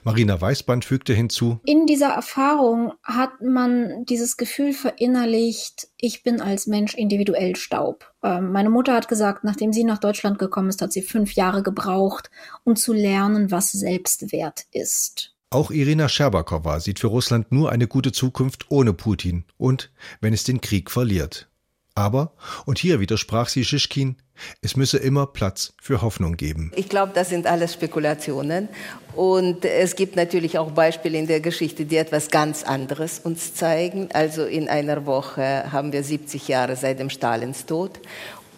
Marina 0.05 0.41
Weißband 0.41 0.85
fügte 0.85 1.15
hinzu, 1.15 1.59
In 1.65 1.87
dieser 1.87 2.11
Erfahrung 2.11 2.93
hat 3.03 3.41
man 3.43 4.05
dieses 4.05 4.37
Gefühl 4.37 4.73
verinnerlicht, 4.73 5.89
ich 5.97 6.23
bin 6.23 6.41
als 6.41 6.69
Mensch 6.69 6.95
individuell 6.95 7.57
Staub. 7.57 8.13
Ähm, 8.23 8.53
meine 8.53 8.71
Mutter 8.71 8.95
hat 8.95 9.09
gesagt, 9.09 9.43
nachdem 9.43 9.73
sie 9.73 9.83
nach 9.85 9.99
Deutschland 9.99 10.39
gekommen 10.39 10.69
ist, 10.69 10.81
hat 10.81 10.93
sie 10.93 11.03
fünf 11.03 11.33
Jahre 11.33 11.65
gebraucht, 11.65 12.31
um 12.63 12.77
zu 12.77 12.93
lernen, 12.93 13.51
was 13.51 13.73
Selbstwert 13.73 14.67
ist. 14.71 15.35
Auch 15.53 15.73
Irina 15.73 16.09
Scherbakowa 16.09 16.79
sieht 16.79 17.01
für 17.01 17.09
Russland 17.09 17.51
nur 17.51 17.73
eine 17.73 17.89
gute 17.89 18.13
Zukunft 18.13 18.67
ohne 18.69 18.93
Putin 18.93 19.43
und 19.59 19.91
wenn 20.21 20.33
es 20.33 20.45
den 20.45 20.61
Krieg 20.61 20.93
verliert. 20.93 21.49
Aber, 21.97 22.35
und 22.67 22.79
hier 22.79 23.01
widersprach 23.01 23.49
sie 23.49 23.65
Schischkin, 23.65 24.15
es 24.63 24.77
müsse 24.77 24.99
immer 24.99 25.27
Platz 25.27 25.73
für 25.83 26.03
Hoffnung 26.03 26.37
geben. 26.37 26.71
Ich 26.77 26.89
glaube, 26.89 27.11
das 27.17 27.31
sind 27.31 27.49
alles 27.49 27.75
Spekulationen. 27.75 28.69
Und 29.17 29.65
es 29.65 29.97
gibt 29.97 30.15
natürlich 30.15 30.57
auch 30.57 30.71
Beispiele 30.71 31.19
in 31.19 31.27
der 31.27 31.41
Geschichte, 31.41 31.85
die 31.85 31.97
etwas 31.97 32.31
ganz 32.31 32.63
anderes 32.63 33.19
uns 33.19 33.53
zeigen. 33.53 34.09
Also 34.13 34.45
in 34.45 34.69
einer 34.69 35.05
Woche 35.05 35.73
haben 35.73 35.93
wir 35.93 36.05
70 36.05 36.47
Jahre 36.47 36.77
seit 36.77 37.01
dem 37.01 37.11
Stalins 37.11 37.67
Tod. 37.67 37.99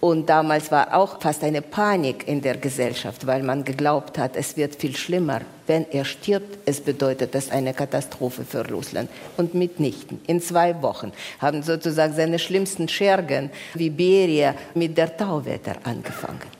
Und 0.04 0.28
damals 0.28 0.72
war 0.72 0.96
auch 0.96 1.20
fast 1.20 1.44
eine 1.44 1.62
Panik 1.62 2.26
in 2.26 2.40
der 2.40 2.56
Gesellschaft, 2.56 3.24
weil 3.24 3.44
man 3.44 3.62
geglaubt 3.62 4.18
hat, 4.18 4.34
es 4.34 4.56
wird 4.56 4.74
viel 4.74 4.96
schlimmer. 4.96 5.42
Wenn 5.68 5.88
er 5.92 6.04
stirbt, 6.04 6.58
es 6.66 6.80
bedeutet 6.80 7.36
das 7.36 7.52
eine 7.52 7.72
Katastrophe 7.72 8.44
für 8.44 8.68
Russland. 8.68 9.08
Und 9.36 9.54
mitnichten. 9.54 10.20
In 10.26 10.40
zwei 10.40 10.82
Wochen 10.82 11.12
haben 11.38 11.62
sozusagen 11.62 12.14
seine 12.14 12.40
schlimmsten 12.40 12.88
Schergen 12.88 13.50
wie 13.74 13.90
Beria 13.90 14.56
mit 14.74 14.98
der 14.98 15.16
Tauwetter 15.16 15.76
angefangen. 15.84 16.50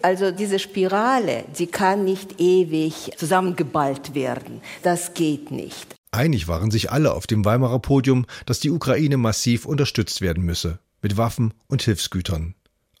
Also 0.00 0.30
diese 0.30 0.58
Spirale, 0.58 1.44
die 1.58 1.66
kann 1.66 2.02
nicht 2.02 2.40
ewig 2.40 3.12
zusammengeballt 3.18 4.14
werden. 4.14 4.62
Das 4.82 5.12
geht 5.12 5.50
nicht. 5.50 5.94
Einig 6.12 6.48
waren 6.48 6.70
sich 6.70 6.90
alle 6.90 7.12
auf 7.12 7.26
dem 7.26 7.44
Weimarer 7.44 7.78
Podium, 7.78 8.24
dass 8.46 8.60
die 8.60 8.70
Ukraine 8.70 9.18
massiv 9.18 9.66
unterstützt 9.66 10.22
werden 10.22 10.44
müsse, 10.44 10.78
mit 11.02 11.18
Waffen 11.18 11.52
und 11.68 11.82
Hilfsgütern 11.82 12.54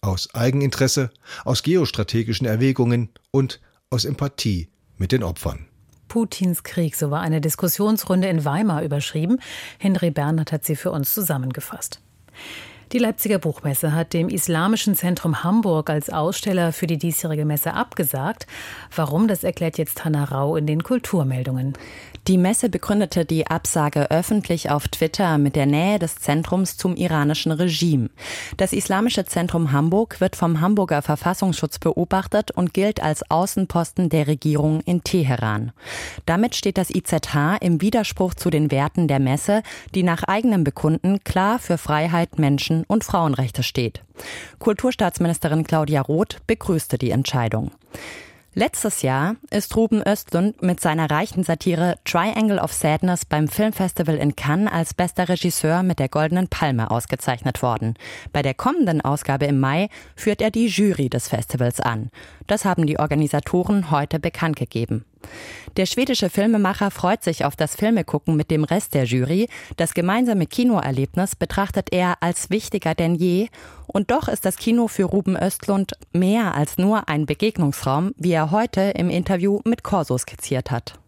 aus 0.06 0.34
Eigeninteresse, 0.34 1.10
aus 1.44 1.62
geostrategischen 1.62 2.46
Erwägungen 2.46 3.10
und 3.30 3.60
aus 3.90 4.04
Empathie 4.04 4.68
mit 4.96 5.12
den 5.12 5.22
Opfern. 5.22 5.66
Putins 6.08 6.62
Krieg, 6.62 6.94
so 6.96 7.10
war 7.10 7.20
eine 7.20 7.40
Diskussionsrunde 7.40 8.28
in 8.28 8.44
Weimar 8.44 8.82
überschrieben. 8.82 9.40
Henry 9.78 10.10
Bernhard 10.10 10.52
hat 10.52 10.64
sie 10.64 10.76
für 10.76 10.92
uns 10.92 11.12
zusammengefasst. 11.12 12.00
Die 12.92 12.98
Leipziger 12.98 13.40
Buchmesse 13.40 13.92
hat 13.92 14.12
dem 14.12 14.28
Islamischen 14.28 14.94
Zentrum 14.94 15.42
Hamburg 15.42 15.90
als 15.90 16.08
Aussteller 16.08 16.72
für 16.72 16.86
die 16.86 16.98
diesjährige 16.98 17.44
Messe 17.44 17.74
abgesagt. 17.74 18.46
Warum, 18.94 19.26
das 19.26 19.42
erklärt 19.42 19.76
jetzt 19.76 20.04
Hanna 20.04 20.22
Rau 20.22 20.54
in 20.54 20.68
den 20.68 20.84
Kulturmeldungen. 20.84 21.72
Die 22.28 22.38
Messe 22.38 22.68
begründete 22.68 23.24
die 23.24 23.46
Absage 23.46 24.10
öffentlich 24.10 24.68
auf 24.68 24.88
Twitter 24.88 25.38
mit 25.38 25.54
der 25.54 25.66
Nähe 25.66 26.00
des 26.00 26.16
Zentrums 26.16 26.76
zum 26.76 26.96
iranischen 26.96 27.52
Regime. 27.52 28.10
Das 28.56 28.72
Islamische 28.72 29.24
Zentrum 29.24 29.70
Hamburg 29.70 30.20
wird 30.20 30.34
vom 30.34 30.60
Hamburger 30.60 31.02
Verfassungsschutz 31.02 31.78
beobachtet 31.78 32.50
und 32.50 32.74
gilt 32.74 33.00
als 33.00 33.30
Außenposten 33.30 34.08
der 34.08 34.26
Regierung 34.26 34.80
in 34.80 35.04
Teheran. 35.04 35.70
Damit 36.26 36.56
steht 36.56 36.78
das 36.78 36.90
IZH 36.90 37.58
im 37.60 37.80
Widerspruch 37.80 38.34
zu 38.34 38.50
den 38.50 38.72
Werten 38.72 39.06
der 39.06 39.20
Messe, 39.20 39.62
die 39.94 40.02
nach 40.02 40.24
eigenem 40.24 40.64
Bekunden 40.64 41.22
klar 41.22 41.60
für 41.60 41.78
Freiheit, 41.78 42.40
Menschen 42.40 42.82
und 42.88 43.04
Frauenrechte 43.04 43.62
steht. 43.62 44.02
Kulturstaatsministerin 44.58 45.62
Claudia 45.62 46.00
Roth 46.00 46.38
begrüßte 46.48 46.98
die 46.98 47.12
Entscheidung. 47.12 47.70
Letztes 48.58 49.02
Jahr 49.02 49.36
ist 49.50 49.76
Ruben 49.76 50.02
Östlund 50.02 50.62
mit 50.62 50.80
seiner 50.80 51.10
reichen 51.10 51.44
Satire 51.44 51.98
Triangle 52.06 52.58
of 52.58 52.72
Sadness 52.72 53.26
beim 53.26 53.48
Filmfestival 53.48 54.16
in 54.16 54.34
Cannes 54.34 54.72
als 54.72 54.94
bester 54.94 55.28
Regisseur 55.28 55.82
mit 55.82 55.98
der 55.98 56.08
Goldenen 56.08 56.48
Palme 56.48 56.90
ausgezeichnet 56.90 57.60
worden. 57.62 57.98
Bei 58.32 58.40
der 58.40 58.54
kommenden 58.54 59.02
Ausgabe 59.02 59.44
im 59.44 59.60
Mai 59.60 59.90
führt 60.14 60.40
er 60.40 60.50
die 60.50 60.68
Jury 60.68 61.10
des 61.10 61.28
Festivals 61.28 61.80
an. 61.80 62.08
Das 62.46 62.64
haben 62.64 62.86
die 62.86 62.98
Organisatoren 62.98 63.90
heute 63.90 64.18
bekannt 64.18 64.56
gegeben. 64.56 65.04
Der 65.76 65.86
schwedische 65.86 66.30
Filmemacher 66.30 66.90
freut 66.90 67.22
sich 67.22 67.44
auf 67.44 67.56
das 67.56 67.76
Filmegucken 67.76 68.36
mit 68.36 68.50
dem 68.50 68.64
Rest 68.64 68.94
der 68.94 69.04
Jury. 69.04 69.48
Das 69.76 69.92
gemeinsame 69.92 70.46
Kinoerlebnis 70.46 71.36
betrachtet 71.36 71.92
er 71.92 72.16
als 72.20 72.50
wichtiger 72.50 72.94
denn 72.94 73.14
je. 73.14 73.48
Und 73.86 74.10
doch 74.10 74.28
ist 74.28 74.44
das 74.44 74.56
Kino 74.56 74.88
für 74.88 75.04
Ruben 75.04 75.36
Östlund 75.36 75.92
mehr 76.12 76.54
als 76.54 76.78
nur 76.78 77.08
ein 77.08 77.26
Begegnungsraum, 77.26 78.12
wie 78.16 78.32
er 78.32 78.50
heute 78.50 78.92
im 78.96 79.10
Interview 79.10 79.60
mit 79.64 79.82
Corso 79.82 80.16
skizziert 80.16 80.70
hat. 80.70 80.98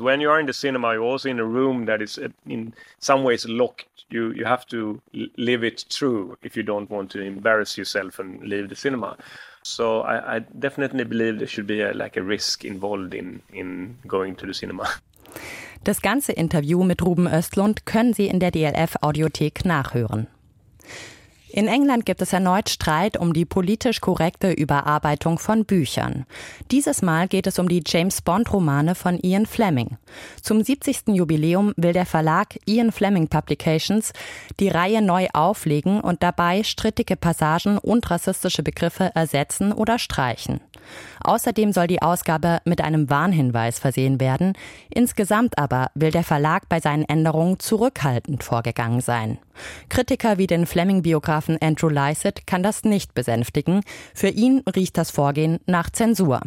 When 0.00 0.20
you 0.20 0.28
are 0.28 0.40
in 0.40 0.46
the 0.46 0.52
cinema, 0.52 0.94
you're 0.94 1.04
also 1.04 1.28
in 1.28 1.38
a 1.38 1.44
room 1.44 1.86
that 1.86 2.00
is 2.00 2.18
in 2.46 2.74
some 2.98 3.24
ways 3.24 3.46
locked. 3.46 3.86
You 4.10 4.32
you 4.32 4.44
have 4.44 4.66
to 4.66 5.00
live 5.36 5.64
it 5.64 5.88
true 5.88 6.36
if 6.42 6.56
you 6.56 6.62
don't 6.62 6.90
want 6.90 7.12
to 7.12 7.20
embarrass 7.20 7.76
yourself 7.76 8.18
and 8.18 8.42
leave 8.42 8.68
the 8.68 8.74
cinema. 8.74 9.16
So 9.66 10.02
I, 10.02 10.36
I 10.36 10.40
definitely 10.40 11.04
believe 11.04 11.38
there 11.38 11.48
should 11.48 11.66
be 11.66 11.80
a, 11.80 11.92
like 11.94 12.18
a 12.18 12.22
risk 12.22 12.64
involved 12.64 13.14
in, 13.14 13.40
in 13.52 13.96
going 14.06 14.36
to 14.36 14.46
the 14.46 14.52
cinema. 14.52 14.86
Das 15.84 16.00
ganze 16.00 16.32
Interview 16.32 16.84
mit 16.84 17.02
Ruben 17.02 17.26
Östlund 17.26 17.84
können 17.84 18.12
Sie 18.12 18.26
in 18.26 18.40
der 18.40 18.50
DLF 18.50 18.96
Audiothek 19.02 19.64
nachhören. 19.64 20.28
In 21.56 21.68
England 21.68 22.04
gibt 22.04 22.20
es 22.20 22.32
erneut 22.32 22.68
Streit 22.68 23.16
um 23.16 23.32
die 23.32 23.44
politisch 23.44 24.00
korrekte 24.00 24.50
Überarbeitung 24.50 25.38
von 25.38 25.64
Büchern. 25.64 26.26
Dieses 26.72 27.00
Mal 27.00 27.28
geht 27.28 27.46
es 27.46 27.60
um 27.60 27.68
die 27.68 27.84
James 27.86 28.22
Bond 28.22 28.52
Romane 28.52 28.96
von 28.96 29.20
Ian 29.20 29.46
Fleming. 29.46 29.96
Zum 30.42 30.64
70. 30.64 31.14
Jubiläum 31.14 31.72
will 31.76 31.92
der 31.92 32.06
Verlag 32.06 32.58
Ian 32.66 32.90
Fleming 32.90 33.28
Publications 33.28 34.12
die 34.58 34.66
Reihe 34.66 35.00
neu 35.00 35.28
auflegen 35.32 36.00
und 36.00 36.24
dabei 36.24 36.64
strittige 36.64 37.14
Passagen 37.14 37.78
und 37.78 38.10
rassistische 38.10 38.64
Begriffe 38.64 39.12
ersetzen 39.14 39.72
oder 39.72 40.00
streichen. 40.00 40.60
Außerdem 41.22 41.72
soll 41.72 41.86
die 41.86 42.02
Ausgabe 42.02 42.58
mit 42.64 42.80
einem 42.80 43.08
Warnhinweis 43.08 43.78
versehen 43.78 44.20
werden. 44.20 44.54
Insgesamt 44.90 45.56
aber 45.56 45.90
will 45.94 46.10
der 46.10 46.24
Verlag 46.24 46.68
bei 46.68 46.80
seinen 46.80 47.04
Änderungen 47.04 47.58
zurückhaltend 47.60 48.42
vorgegangen 48.42 49.00
sein. 49.00 49.38
Kritiker 49.88 50.36
wie 50.36 50.46
den 50.46 50.66
Fleming-Biografen 50.66 51.43
Andrew 51.60 51.88
Lycett 51.88 52.46
kann 52.46 52.62
das 52.62 52.84
nicht 52.84 53.14
besänftigen. 53.14 53.82
Für 54.14 54.28
ihn 54.28 54.62
riecht 54.74 54.96
das 54.96 55.10
Vorgehen 55.10 55.60
nach 55.66 55.90
Zensur. 55.90 56.40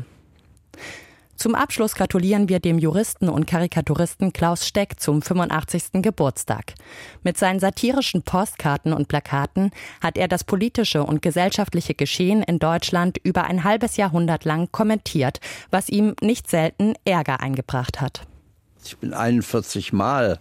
Zum 1.37 1.53
Abschluss 1.53 1.93
gratulieren 1.93 2.49
wir 2.49 2.59
dem 2.59 2.79
Juristen 2.79 3.29
und 3.29 3.45
Karikaturisten 3.45 4.33
Klaus 4.33 4.65
Steck 4.65 4.99
zum 4.99 5.21
85. 5.21 6.01
Geburtstag. 6.01 6.73
Mit 7.21 7.37
seinen 7.37 7.59
satirischen 7.59 8.23
Postkarten 8.23 8.91
und 8.91 9.07
Plakaten 9.07 9.69
hat 10.01 10.17
er 10.17 10.27
das 10.27 10.43
politische 10.43 11.03
und 11.03 11.21
gesellschaftliche 11.21 11.93
Geschehen 11.93 12.41
in 12.41 12.57
Deutschland 12.57 13.19
über 13.21 13.43
ein 13.43 13.63
halbes 13.63 13.97
Jahrhundert 13.97 14.45
lang 14.45 14.71
kommentiert, 14.71 15.39
was 15.69 15.89
ihm 15.89 16.15
nicht 16.21 16.49
selten 16.49 16.95
Ärger 17.05 17.39
eingebracht 17.39 18.01
hat. 18.01 18.21
Ich 18.87 18.97
bin 18.97 19.13
41 19.13 19.91
Mal, 19.91 20.39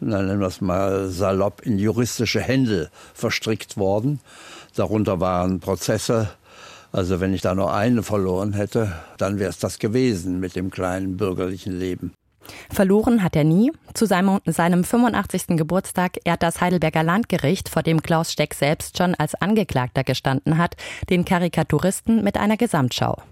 nennen 0.00 0.40
wir 0.40 0.48
es 0.48 0.60
mal 0.60 1.08
salopp, 1.08 1.62
in 1.62 1.78
juristische 1.78 2.40
Händel 2.40 2.90
verstrickt 3.14 3.76
worden. 3.76 4.18
Darunter 4.74 5.20
waren 5.20 5.60
Prozesse, 5.60 6.28
also 6.90 7.20
wenn 7.20 7.32
ich 7.32 7.42
da 7.42 7.54
nur 7.54 7.72
eine 7.72 8.02
verloren 8.02 8.54
hätte, 8.54 8.92
dann 9.18 9.38
wäre 9.38 9.50
es 9.50 9.58
das 9.58 9.78
gewesen 9.78 10.40
mit 10.40 10.56
dem 10.56 10.70
kleinen 10.70 11.16
bürgerlichen 11.16 11.78
Leben. 11.78 12.12
Verloren 12.70 13.22
hat 13.22 13.36
er 13.36 13.44
nie. 13.44 13.70
Zu 13.94 14.06
seinem, 14.06 14.40
seinem 14.46 14.82
85. 14.82 15.56
Geburtstag 15.56 16.18
ehrt 16.24 16.42
das 16.42 16.60
Heidelberger 16.60 17.04
Landgericht, 17.04 17.68
vor 17.68 17.84
dem 17.84 18.02
Klaus 18.02 18.32
Steck 18.32 18.54
selbst 18.54 18.98
schon 18.98 19.14
als 19.14 19.36
Angeklagter 19.36 20.02
gestanden 20.02 20.58
hat, 20.58 20.76
den 21.08 21.24
Karikaturisten 21.24 22.24
mit 22.24 22.36
einer 22.36 22.56
Gesamtschau. 22.56 23.22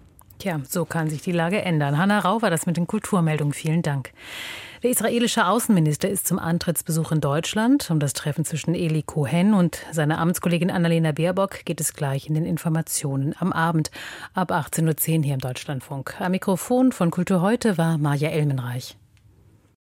Tja, 0.44 0.60
so 0.68 0.84
kann 0.84 1.08
sich 1.08 1.22
die 1.22 1.32
Lage 1.32 1.62
ändern. 1.62 1.96
Hanna 1.96 2.18
Rau 2.18 2.42
war 2.42 2.50
das 2.50 2.66
mit 2.66 2.76
den 2.76 2.86
Kulturmeldungen. 2.86 3.54
Vielen 3.54 3.80
Dank. 3.80 4.12
Der 4.82 4.90
israelische 4.90 5.46
Außenminister 5.46 6.10
ist 6.10 6.28
zum 6.28 6.38
Antrittsbesuch 6.38 7.12
in 7.12 7.22
Deutschland. 7.22 7.90
Um 7.90 7.98
das 7.98 8.12
Treffen 8.12 8.44
zwischen 8.44 8.74
Eli 8.74 9.02
Cohen 9.02 9.54
und 9.54 9.80
seiner 9.90 10.18
Amtskollegin 10.18 10.70
Annalena 10.70 11.12
Baerbock 11.12 11.64
geht 11.64 11.80
es 11.80 11.94
gleich 11.94 12.28
in 12.28 12.34
den 12.34 12.44
Informationen 12.44 13.34
am 13.38 13.54
Abend 13.54 13.90
ab 14.34 14.52
18.10 14.52 15.16
Uhr 15.16 15.24
hier 15.24 15.32
im 15.32 15.40
Deutschlandfunk. 15.40 16.20
Am 16.20 16.32
Mikrofon 16.32 16.92
von 16.92 17.10
Kultur 17.10 17.40
heute 17.40 17.78
war 17.78 17.96
Maja 17.96 18.28
Elmenreich. 18.28 18.98